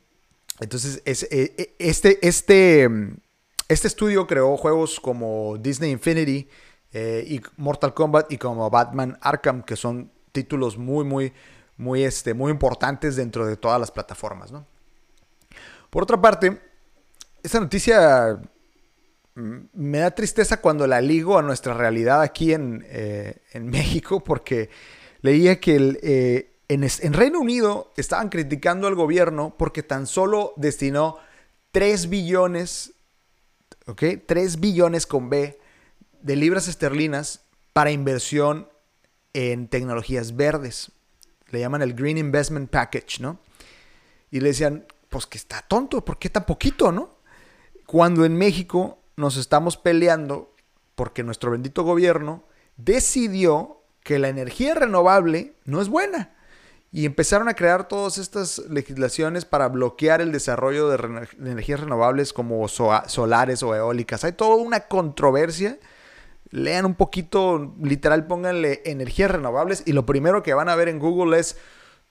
entonces, 0.60 1.02
es, 1.04 1.28
este, 1.78 2.26
este, 2.26 2.88
este 3.68 3.88
estudio 3.88 4.26
creó 4.26 4.56
juegos 4.56 5.00
como 5.00 5.58
Disney 5.58 5.90
Infinity 5.90 6.48
y 6.94 7.42
Mortal 7.58 7.92
Kombat 7.92 8.32
y 8.32 8.38
como 8.38 8.70
Batman 8.70 9.18
Arkham, 9.20 9.62
que 9.62 9.76
son 9.76 10.10
títulos 10.32 10.78
muy, 10.78 11.04
muy 11.04 11.34
muy, 11.76 12.04
este, 12.04 12.34
muy 12.34 12.50
importantes 12.50 13.16
dentro 13.16 13.46
de 13.46 13.56
todas 13.56 13.78
las 13.80 13.90
plataformas. 13.90 14.50
¿no? 14.50 14.66
Por 15.90 16.02
otra 16.02 16.20
parte, 16.20 16.60
esta 17.42 17.60
noticia 17.60 18.40
mm, 19.34 19.56
me 19.74 19.98
da 19.98 20.10
tristeza 20.10 20.60
cuando 20.60 20.86
la 20.86 21.00
ligo 21.00 21.38
a 21.38 21.42
nuestra 21.42 21.74
realidad 21.74 22.22
aquí 22.22 22.52
en, 22.52 22.84
eh, 22.88 23.40
México, 23.60 24.22
porque 24.22 24.70
leía 25.20 25.60
que 25.60 25.98
eh, 26.02 26.52
en, 26.68 27.12
Reino 27.12 27.40
Unido 27.40 27.92
estaban 27.96 28.28
criticando 28.28 28.86
al 28.88 28.94
gobierno 28.94 29.54
porque 29.56 29.82
tan 29.82 30.06
solo 30.06 30.52
destinó 30.56 31.18
3 31.72 32.08
billones, 32.08 32.92
¿ok? 33.86 34.02
3 34.26 34.60
billones 34.60 35.06
con 35.06 35.28
B 35.28 35.58
de 36.22 36.36
libras 36.36 36.68
esterlinas 36.68 37.42
para 37.72 37.90
inversión 37.90 38.68
en 39.34 39.68
tecnologías 39.68 40.34
verdes 40.34 40.90
le 41.50 41.60
llaman 41.60 41.82
el 41.82 41.94
Green 41.94 42.18
Investment 42.18 42.70
Package, 42.70 43.20
¿no? 43.20 43.38
Y 44.30 44.40
le 44.40 44.48
decían, 44.48 44.86
pues 45.08 45.26
que 45.26 45.38
está 45.38 45.62
tonto, 45.62 46.04
¿por 46.04 46.18
qué 46.18 46.30
tan 46.30 46.44
poquito, 46.44 46.92
no? 46.92 47.10
Cuando 47.86 48.24
en 48.24 48.36
México 48.36 48.98
nos 49.16 49.36
estamos 49.36 49.76
peleando 49.76 50.52
porque 50.94 51.22
nuestro 51.22 51.50
bendito 51.50 51.84
gobierno 51.84 52.44
decidió 52.76 53.82
que 54.02 54.18
la 54.18 54.28
energía 54.28 54.74
renovable 54.74 55.54
no 55.64 55.80
es 55.80 55.88
buena. 55.88 56.32
Y 56.92 57.04
empezaron 57.04 57.48
a 57.48 57.54
crear 57.54 57.88
todas 57.88 58.18
estas 58.18 58.58
legislaciones 58.70 59.44
para 59.44 59.68
bloquear 59.68 60.20
el 60.20 60.32
desarrollo 60.32 60.88
de, 60.88 61.28
energías 61.38 61.80
renovables 61.80 62.32
como 62.32 62.66
solares 62.68 63.62
o 63.62 63.74
eólicas. 63.74 64.24
Hay 64.24 64.32
toda 64.32 64.56
una 64.56 64.80
controversia. 64.80 65.78
Lean 66.50 66.86
un 66.86 66.94
poquito, 66.94 67.74
literal, 67.82 68.26
pónganle 68.26 68.82
energías 68.84 69.30
renovables 69.30 69.82
y 69.86 69.92
lo 69.92 70.06
primero 70.06 70.42
que 70.42 70.54
van 70.54 70.68
a 70.68 70.76
ver 70.76 70.88
en 70.88 70.98
Google 70.98 71.38
es 71.38 71.56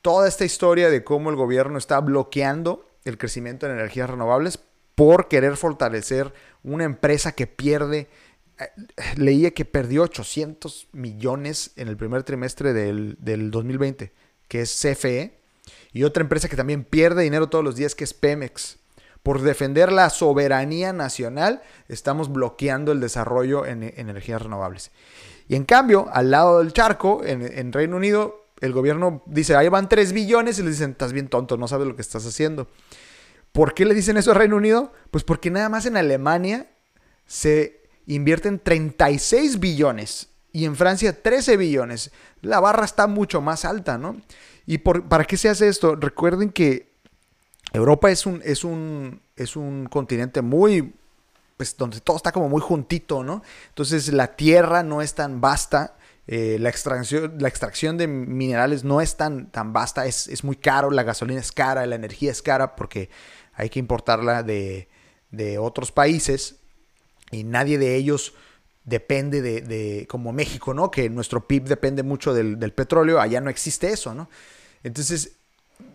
toda 0.01 0.27
esta 0.27 0.45
historia 0.45 0.89
de 0.89 1.03
cómo 1.03 1.29
el 1.29 1.35
gobierno 1.35 1.77
está 1.77 1.99
bloqueando 1.99 2.85
el 3.05 3.17
crecimiento 3.17 3.65
de 3.65 3.73
energías 3.73 4.09
renovables 4.09 4.59
por 4.95 5.27
querer 5.27 5.57
fortalecer 5.57 6.33
una 6.63 6.83
empresa 6.83 7.33
que 7.33 7.47
pierde 7.47 8.07
eh, 8.57 8.69
leía 9.17 9.51
que 9.51 9.65
perdió 9.65 10.03
800 10.03 10.87
millones 10.93 11.71
en 11.75 11.87
el 11.87 11.97
primer 11.97 12.23
trimestre 12.23 12.73
del, 12.73 13.17
del, 13.19 13.51
2020, 13.51 14.13
que 14.47 14.61
es 14.61 14.71
CFE, 14.81 15.37
y 15.91 16.03
otra 16.03 16.21
empresa 16.21 16.47
que 16.47 16.55
también 16.55 16.83
pierde 16.83 17.23
dinero 17.23 17.49
todos 17.49 17.63
los 17.63 17.75
días, 17.75 17.95
que 17.95 18.05
es 18.05 18.13
Pemex. 18.13 18.77
Por 19.25 19.41
defender 19.41 19.91
la 19.91 20.11
soberanía 20.11 20.93
nacional, 20.93 21.63
estamos 21.87 22.31
bloqueando 22.31 22.91
el 22.91 22.99
desarrollo 22.99 23.65
en, 23.65 23.81
energías 23.81 24.39
renovables. 24.39 24.91
Y 25.47 25.55
en 25.55 25.63
cambio, 25.63 26.07
al 26.13 26.29
lado 26.29 26.59
del 26.59 26.73
charco, 26.73 27.23
en, 27.25 27.73
Reino 27.73 27.95
Unido, 27.95 28.45
el 28.61 28.71
gobierno 28.71 29.23
dice, 29.25 29.55
ahí 29.55 29.67
van 29.67 29.89
3 29.89 30.13
billones 30.13 30.59
y 30.59 30.61
le 30.61 30.69
dicen, 30.69 30.91
estás 30.91 31.11
bien 31.11 31.27
tonto, 31.27 31.57
no 31.57 31.67
sabes 31.67 31.87
lo 31.87 31.95
que 31.95 32.03
estás 32.03 32.23
haciendo. 32.27 32.67
¿Por 33.51 33.73
qué 33.73 33.85
le 33.85 33.95
dicen 33.95 34.15
eso 34.17 34.29
a 34.29 34.35
Reino 34.35 34.57
Unido? 34.57 34.93
Pues 35.09 35.23
porque 35.23 35.49
nada 35.49 35.69
más 35.69 35.87
en 35.87 35.97
Alemania 35.97 36.67
se 37.25 37.81
invierten 38.05 38.59
36 38.59 39.59
billones 39.59 40.29
y 40.51 40.65
en 40.65 40.75
Francia 40.75 41.23
13 41.23 41.57
billones. 41.57 42.11
La 42.41 42.59
barra 42.59 42.85
está 42.85 43.07
mucho 43.07 43.41
más 43.41 43.65
alta, 43.65 43.97
¿no? 43.97 44.21
¿Y 44.67 44.77
por, 44.77 45.09
para 45.09 45.25
qué 45.25 45.35
se 45.35 45.49
hace 45.49 45.67
esto? 45.67 45.95
Recuerden 45.95 46.51
que 46.51 46.94
Europa 47.75 48.11
es 48.11 48.25
un, 48.25 48.41
es 48.43 48.63
un, 48.63 49.21
es 49.35 49.55
un 49.55 49.87
continente 49.87 50.41
muy, 50.41 50.93
pues 51.57 51.75
donde 51.77 51.99
todo 51.99 52.17
está 52.17 52.31
como 52.31 52.49
muy 52.49 52.61
juntito, 52.61 53.23
¿no? 53.23 53.43
Entonces 53.69 54.11
la 54.13 54.35
tierra 54.35 54.83
no 54.83 55.01
es 55.01 55.15
tan 55.15 55.41
vasta. 55.41 55.95
Eh, 56.27 56.57
la, 56.59 56.69
extracción, 56.69 57.35
la 57.39 57.47
extracción 57.47 57.97
de 57.97 58.07
minerales 58.07 58.83
no 58.83 58.99
es 58.99 59.15
tan, 59.15 59.51
tan 59.51 59.73
vasta, 59.73 60.07
es, 60.07 60.27
es, 60.27 60.43
muy 60.43 60.55
caro, 60.55 60.89
la 60.89 61.03
gasolina 61.03 61.39
es 61.39 61.51
cara, 61.51 61.85
la 61.85 61.93
energía 61.93 62.31
es 62.31 62.41
cara 62.41 62.75
porque 62.75 63.11
hay 63.53 63.69
que 63.69 63.77
importarla 63.77 64.41
de, 64.41 64.87
de 65.29 65.59
otros 65.59 65.91
países 65.91 66.55
y 67.31 67.43
nadie 67.43 67.77
de 67.77 67.95
ellos 67.95 68.33
depende 68.83 69.41
de, 69.41 70.05
como 70.07 70.31
México, 70.31 70.73
¿no? 70.73 70.91
Que 70.91 71.09
nuestro 71.09 71.47
PIB 71.47 71.63
depende 71.63 72.03
mucho 72.03 72.33
del, 72.33 72.57
petróleo, 72.73 73.19
allá 73.19 73.41
no 73.41 73.49
existe 73.49 73.89
eso, 73.89 74.13
¿no? 74.13 74.29
Entonces, 74.83 75.33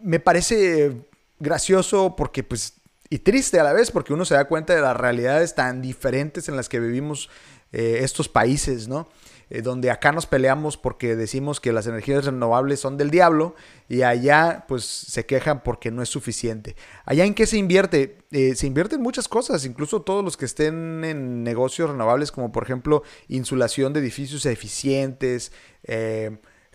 me 0.03 0.19
parece 0.19 0.97
gracioso 1.41 2.15
porque, 2.17 2.45
pues, 2.45 2.75
y 3.09 3.19
triste 3.19 3.59
a 3.59 3.65
la 3.65 3.73
vez, 3.73 3.91
porque 3.91 4.13
uno 4.13 4.25
se 4.25 4.35
da 4.35 4.45
cuenta 4.45 4.75
de 4.75 4.81
las 4.81 4.97
realidades 4.97 5.55
tan 5.57 5.83
diferentes 5.83 6.49
en 6.49 6.57
las 6.57 6.69
que 6.69 6.79
vivimos 6.79 7.29
eh, 7.73 8.01
estos 8.03 8.29
países, 8.29 8.87
¿no? 8.87 9.09
Eh, 9.53 9.63
donde 9.63 9.91
acá 9.91 10.13
nos 10.13 10.27
peleamos 10.27 10.77
porque 10.77 11.17
decimos 11.17 11.59
que 11.59 11.73
las 11.73 11.89
energías 11.89 12.25
renovables 12.25 12.79
son 12.79 12.97
del 12.97 13.11
diablo 13.11 13.57
y 13.89 14.03
allá 14.03 14.65
pues 14.69 14.85
se 14.85 15.27
quejan 15.27 15.65
porque 15.65 15.91
no 15.91 16.03
es 16.03 16.09
suficiente. 16.09 16.77
Allá 17.05 17.25
en 17.25 17.35
qué 17.35 17.47
se 17.47 17.59
invierte? 17.59 18.19
Eh, 18.31 18.55
se 18.55 18.69
invierte 18.69 18.95
en 18.95 19.03
muchas 19.03 19.27
cosas, 19.27 19.65
incluso 19.65 20.03
todos 20.03 20.25
los 20.25 20.37
que 20.37 20.45
estén 20.45 21.05
en 21.05 21.43
negocios 21.43 21.91
renovables 21.91 22.31
como 22.31 22.53
por 22.53 22.63
ejemplo 22.63 23.03
insulación 23.27 23.93
de 23.93 23.99
edificios 23.99 24.47
eficientes, 24.47 25.51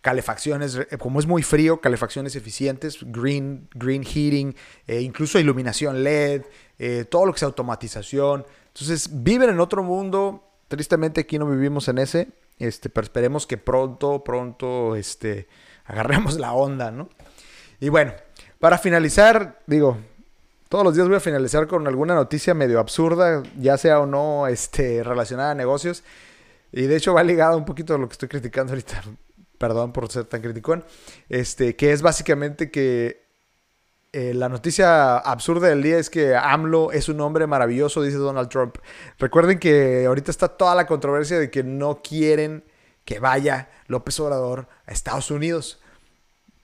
calefacciones, 0.06 0.78
como 1.00 1.20
es 1.20 1.26
muy 1.26 1.42
frío, 1.42 1.82
calefacciones 1.82 2.36
eficientes, 2.36 3.00
green, 3.02 3.68
green 3.74 4.04
heating, 4.04 4.56
incluso 4.88 5.40
iluminación 5.40 6.04
LED, 6.04 6.44
todo 7.10 7.26
lo 7.26 7.34
que 7.34 7.38
es 7.38 7.44
automatización. 7.44 8.46
Entonces 8.68 9.10
viven 9.12 9.50
en 9.50 9.60
otro 9.60 9.82
mundo, 9.82 10.44
tristemente 10.68 11.22
aquí 11.22 11.40
no 11.40 11.50
vivimos 11.50 11.88
en 11.88 11.98
ese, 11.98 12.28
este, 12.60 12.90
pero 12.90 13.06
esperemos 13.06 13.48
que 13.48 13.58
pronto, 13.58 14.24
pronto, 14.24 14.96
este, 14.96 15.48
agarremos 15.86 16.38
la 16.38 16.54
onda, 16.54 16.92
¿no? 16.92 17.10
Y 17.80 17.90
bueno, 17.90 18.14
para 18.60 18.78
finalizar, 18.78 19.60
digo, 19.66 19.98
todos 20.70 20.84
los 20.84 20.94
días 20.94 21.08
voy 21.08 21.18
a 21.18 21.20
finalizar 21.20 21.66
con 21.66 21.88
alguna 21.88 22.14
noticia 22.14 22.54
medio 22.54 22.80
absurda, 22.80 23.42
ya 23.58 23.76
sea 23.80 24.02
o 24.02 24.06
no 24.06 24.46
este, 24.46 25.04
relacionada 25.04 25.50
a 25.50 25.56
negocios. 25.56 26.04
Y 26.72 26.84
de 26.84 26.96
hecho 26.96 27.16
va 27.16 27.24
ligado 27.24 27.58
un 27.58 27.66
poquito 27.66 27.96
a 27.96 27.98
lo 27.98 28.08
que 28.08 28.14
estoy 28.14 28.30
criticando 28.30 28.74
ahorita. 28.74 29.02
Perdón 29.58 29.94
por 29.94 30.12
ser 30.12 30.26
tan 30.26 30.42
criticón. 30.42 30.86
Este, 31.30 31.76
que 31.76 31.92
es 31.92 32.02
básicamente 32.02 32.72
que 32.72 33.26
eh, 34.14 34.34
la 34.34 34.48
noticia 34.48 35.18
absurda 35.18 35.68
del 35.68 35.84
día 35.84 35.98
es 35.98 36.10
que 36.10 36.36
AMLO 36.36 36.92
es 36.92 37.10
un 37.10 37.20
hombre 37.20 37.48
maravilloso, 37.48 38.02
dice 38.02 38.18
Donald 38.18 38.50
Trump. 38.50 38.78
Recuerden 39.20 39.60
que 39.60 40.06
ahorita 40.06 40.32
está 40.32 40.48
toda 40.48 40.74
la 40.74 40.88
controversia 40.88 41.38
de 41.38 41.52
que 41.52 41.64
no 41.64 42.02
quieren 42.02 42.64
que 43.04 43.20
vaya 43.20 43.70
López 43.88 44.20
Obrador 44.20 44.68
a 44.86 44.92
Estados 44.92 45.32
Unidos. 45.32 45.82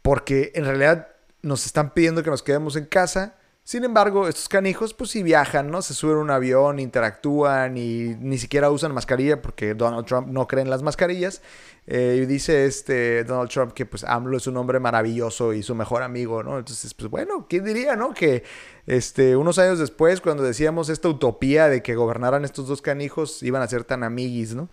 Porque 0.01 0.51
en 0.56 0.65
realidad 0.65 1.10
nos 1.41 1.65
están 1.65 1.93
pidiendo 1.93 2.23
que 2.23 2.30
nos 2.30 2.41
quedemos 2.41 2.75
en 2.75 2.86
casa 2.86 3.36
sin 3.63 3.84
embargo, 3.84 4.28
estos 4.28 4.50
canijos, 4.50 4.93
pues 4.95 5.12
sí 5.12 5.21
viajan, 5.21 5.69
¿no? 5.69 5.82
Se 5.84 5.93
suben 5.93 6.17
a 6.17 6.19
un 6.21 6.32
avión, 6.32 6.80
interactúan 6.80 7.78
y 7.78 8.15
ni 8.19 8.39
siquiera 8.39 8.71
usan 8.71 8.91
mascarilla 8.93 9.41
porque 9.41 9.76
Donald 9.76 10.06
Trump 10.08 10.28
no 10.28 10.47
cree 10.47 10.63
en 10.63 10.69
las 10.69 10.82
mascarillas. 10.82 11.41
Eh, 11.88 12.19
y 12.24 12.26
dice 12.26 12.65
este 12.65 13.24
Donald 13.24 13.50
Trump 13.50 13.74
que 13.74 13.86
pues 13.86 14.04
AMLO 14.04 14.38
es 14.38 14.45
un 14.47 14.58
hombre 14.58 14.80
maravilloso 14.80 15.54
y 15.54 15.63
su 15.63 15.76
mejor 15.76 16.02
amigo, 16.04 16.41
¿no? 16.43 16.58
Entonces, 16.58 16.93
pues 16.93 17.10
bueno, 17.10 17.47
¿quién 17.47 17.63
diría, 17.63 17.95
no? 17.95 18.13
Que 18.13 18.43
este, 18.88 19.36
unos 19.36 19.60
años 19.60 19.78
después, 19.80 20.21
cuando 20.21 20.43
decíamos 20.43 20.89
esta 20.89 21.08
utopía 21.10 21.69
de 21.69 21.84
que 21.84 21.95
gobernaran 21.95 22.43
estos 22.45 22.67
dos 22.67 22.82
canijos, 22.82 23.43
iban 23.43 23.62
a 23.62 23.67
ser 23.67 23.84
tan 23.84 24.04
amiguis, 24.04 24.56
¿no? 24.56 24.69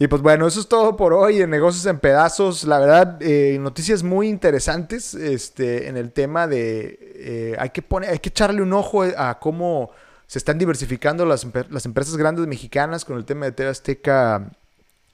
Y 0.00 0.06
pues 0.06 0.22
bueno, 0.22 0.46
eso 0.46 0.60
es 0.60 0.68
todo 0.68 0.96
por 0.96 1.12
hoy 1.12 1.42
en 1.42 1.50
Negocios 1.50 1.84
en 1.86 1.98
Pedazos. 1.98 2.62
La 2.64 2.78
verdad, 2.78 3.18
eh, 3.20 3.58
noticias 3.60 4.04
muy 4.04 4.28
interesantes 4.28 5.14
este, 5.14 5.88
en 5.88 5.96
el 5.96 6.12
tema 6.12 6.46
de... 6.46 6.98
Eh, 7.16 7.56
hay, 7.58 7.70
que 7.70 7.82
poner, 7.82 8.10
hay 8.10 8.20
que 8.20 8.28
echarle 8.28 8.62
un 8.62 8.72
ojo 8.72 9.02
a 9.02 9.38
cómo 9.40 9.90
se 10.28 10.38
están 10.38 10.56
diversificando 10.56 11.24
las, 11.24 11.44
las 11.70 11.84
empresas 11.84 12.16
grandes 12.16 12.46
mexicanas 12.46 13.04
con 13.04 13.16
el 13.16 13.24
tema 13.24 13.46
de 13.46 13.52
TV 13.52 13.70
Azteca 13.70 14.52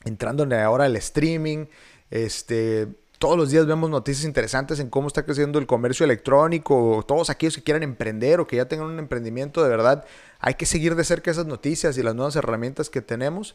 entrando 0.05 0.47
ahora 0.55 0.85
el 0.85 0.97
streaming. 0.97 1.65
Este, 2.11 2.87
todos 3.19 3.39
los 3.39 3.51
días 3.51 3.65
vemos 3.65 3.89
noticias 3.89 4.27
interesantes 4.27 4.81
en 4.81 4.91
cómo 4.91 5.09
está 5.09 5.25
creciendo 5.25 5.59
el 5.59 5.67
comercio 5.67 6.05
electrónico, 6.05 7.03
todos 7.09 7.31
aquellos 7.31 7.57
que 7.57 7.63
quieran 7.63 7.83
emprender 7.83 8.39
o 8.39 8.47
que 8.47 8.57
ya 8.57 8.67
tengan 8.67 8.89
un 8.89 8.99
emprendimiento 8.99 9.63
de 9.63 9.71
verdad, 9.71 10.05
hay 10.41 10.55
que 10.55 10.67
seguir 10.67 10.95
de 10.95 11.05
cerca 11.05 11.31
esas 11.31 11.47
noticias 11.47 11.97
y 11.97 12.03
las 12.03 12.15
nuevas 12.15 12.37
herramientas 12.37 12.91
que 12.91 13.01
tenemos. 13.01 13.55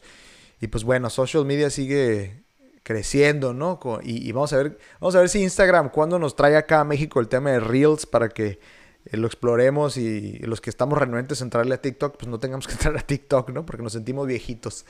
Y 0.60 0.68
pues 0.68 0.84
bueno, 0.84 1.08
social 1.10 1.44
media 1.44 1.70
sigue 1.70 2.44
creciendo, 2.82 3.54
¿no? 3.54 3.78
Y, 4.02 4.30
vamos 4.32 4.52
a 4.52 4.58
ver, 4.58 4.78
vamos 5.00 5.14
a 5.14 5.20
ver 5.20 5.28
si 5.28 5.42
Instagram 5.42 5.90
cuando 5.90 6.18
nos 6.18 6.36
trae 6.36 6.56
acá 6.56 6.80
a 6.80 6.84
México 6.84 7.20
el 7.20 7.28
tema 7.28 7.50
de 7.50 7.60
Reels 7.60 8.06
para 8.06 8.28
que 8.28 8.58
eh, 9.06 9.16
lo 9.16 9.26
exploremos 9.26 9.96
y 9.96 10.38
los 10.40 10.60
que 10.60 10.70
estamos 10.70 10.98
renuentes 10.98 11.40
a 11.40 11.44
entrarle 11.44 11.74
a 11.74 11.80
TikTok, 11.80 12.16
pues 12.16 12.28
no 12.28 12.38
tengamos 12.38 12.66
que 12.66 12.72
entrar 12.74 12.96
a 12.96 13.00
TikTok, 13.00 13.50
¿no? 13.50 13.64
Porque 13.64 13.82
nos 13.82 13.92
sentimos 13.92 14.26
viejitos. 14.26 14.84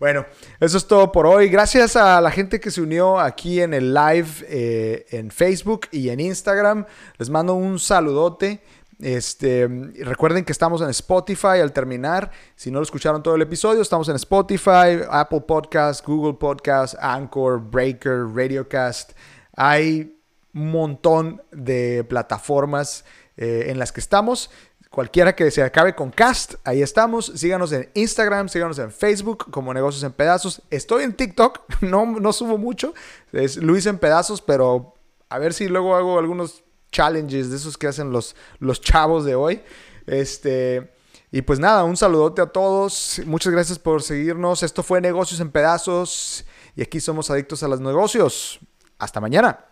Bueno, 0.00 0.26
eso 0.60 0.76
es 0.76 0.86
todo 0.86 1.12
por 1.12 1.26
hoy. 1.26 1.48
Gracias 1.48 1.94
a 1.94 2.20
la 2.20 2.30
gente 2.30 2.58
que 2.58 2.70
se 2.70 2.80
unió 2.80 3.20
aquí 3.20 3.60
en 3.60 3.72
el 3.72 3.94
live 3.94 4.28
eh, 4.48 5.06
en 5.10 5.30
Facebook 5.30 5.86
y 5.92 6.08
en 6.08 6.18
Instagram. 6.18 6.84
Les 7.18 7.30
mando 7.30 7.54
un 7.54 7.78
saludote. 7.78 8.60
Este, 9.00 9.68
recuerden 10.00 10.44
que 10.44 10.52
estamos 10.52 10.80
en 10.80 10.90
Spotify 10.90 11.60
al 11.60 11.72
terminar. 11.72 12.30
Si 12.54 12.70
no 12.70 12.78
lo 12.78 12.84
escucharon 12.84 13.22
todo 13.22 13.34
el 13.34 13.42
episodio, 13.42 13.82
estamos 13.82 14.08
en 14.08 14.16
Spotify, 14.16 15.00
Apple 15.10 15.42
Podcast, 15.42 16.06
Google 16.06 16.34
Podcast, 16.34 16.94
Anchor, 17.00 17.60
Breaker, 17.60 18.26
Radiocast. 18.34 19.12
Hay 19.56 20.20
un 20.54 20.70
montón 20.70 21.42
de 21.50 22.04
plataformas 22.08 23.04
eh, 23.36 23.66
en 23.68 23.78
las 23.78 23.92
que 23.92 24.00
estamos. 24.00 24.50
Cualquiera 24.90 25.34
que 25.34 25.50
se 25.50 25.60
acabe 25.62 25.96
con 25.96 26.10
cast, 26.10 26.54
ahí 26.62 26.80
estamos. 26.80 27.32
Síganos 27.34 27.72
en 27.72 27.90
Instagram, 27.94 28.48
síganos 28.48 28.78
en 28.78 28.92
Facebook 28.92 29.50
como 29.50 29.74
Negocios 29.74 30.04
en 30.04 30.12
Pedazos. 30.12 30.62
Estoy 30.70 31.02
en 31.02 31.14
TikTok, 31.14 31.62
no, 31.80 32.06
no 32.06 32.32
subo 32.32 32.58
mucho. 32.58 32.94
Es 33.32 33.56
Luis 33.56 33.86
en 33.86 33.98
Pedazos, 33.98 34.40
pero 34.40 34.94
a 35.28 35.38
ver 35.38 35.52
si 35.52 35.66
luego 35.66 35.96
hago 35.96 36.20
algunos 36.20 36.63
challenges 36.94 37.50
de 37.50 37.56
esos 37.56 37.76
que 37.76 37.88
hacen 37.88 38.10
los, 38.10 38.36
los 38.60 38.80
chavos 38.80 39.24
de 39.24 39.34
hoy. 39.34 39.62
Este, 40.06 40.94
y 41.30 41.42
pues 41.42 41.58
nada, 41.58 41.84
un 41.84 41.96
saludote 41.96 42.40
a 42.40 42.46
todos. 42.46 43.20
Muchas 43.26 43.52
gracias 43.52 43.78
por 43.78 44.02
seguirnos. 44.02 44.62
Esto 44.62 44.82
fue 44.82 45.00
Negocios 45.00 45.40
en 45.40 45.50
Pedazos 45.50 46.44
y 46.76 46.82
aquí 46.82 47.00
somos 47.00 47.30
adictos 47.30 47.62
a 47.62 47.68
los 47.68 47.80
negocios. 47.80 48.60
Hasta 48.98 49.20
mañana. 49.20 49.66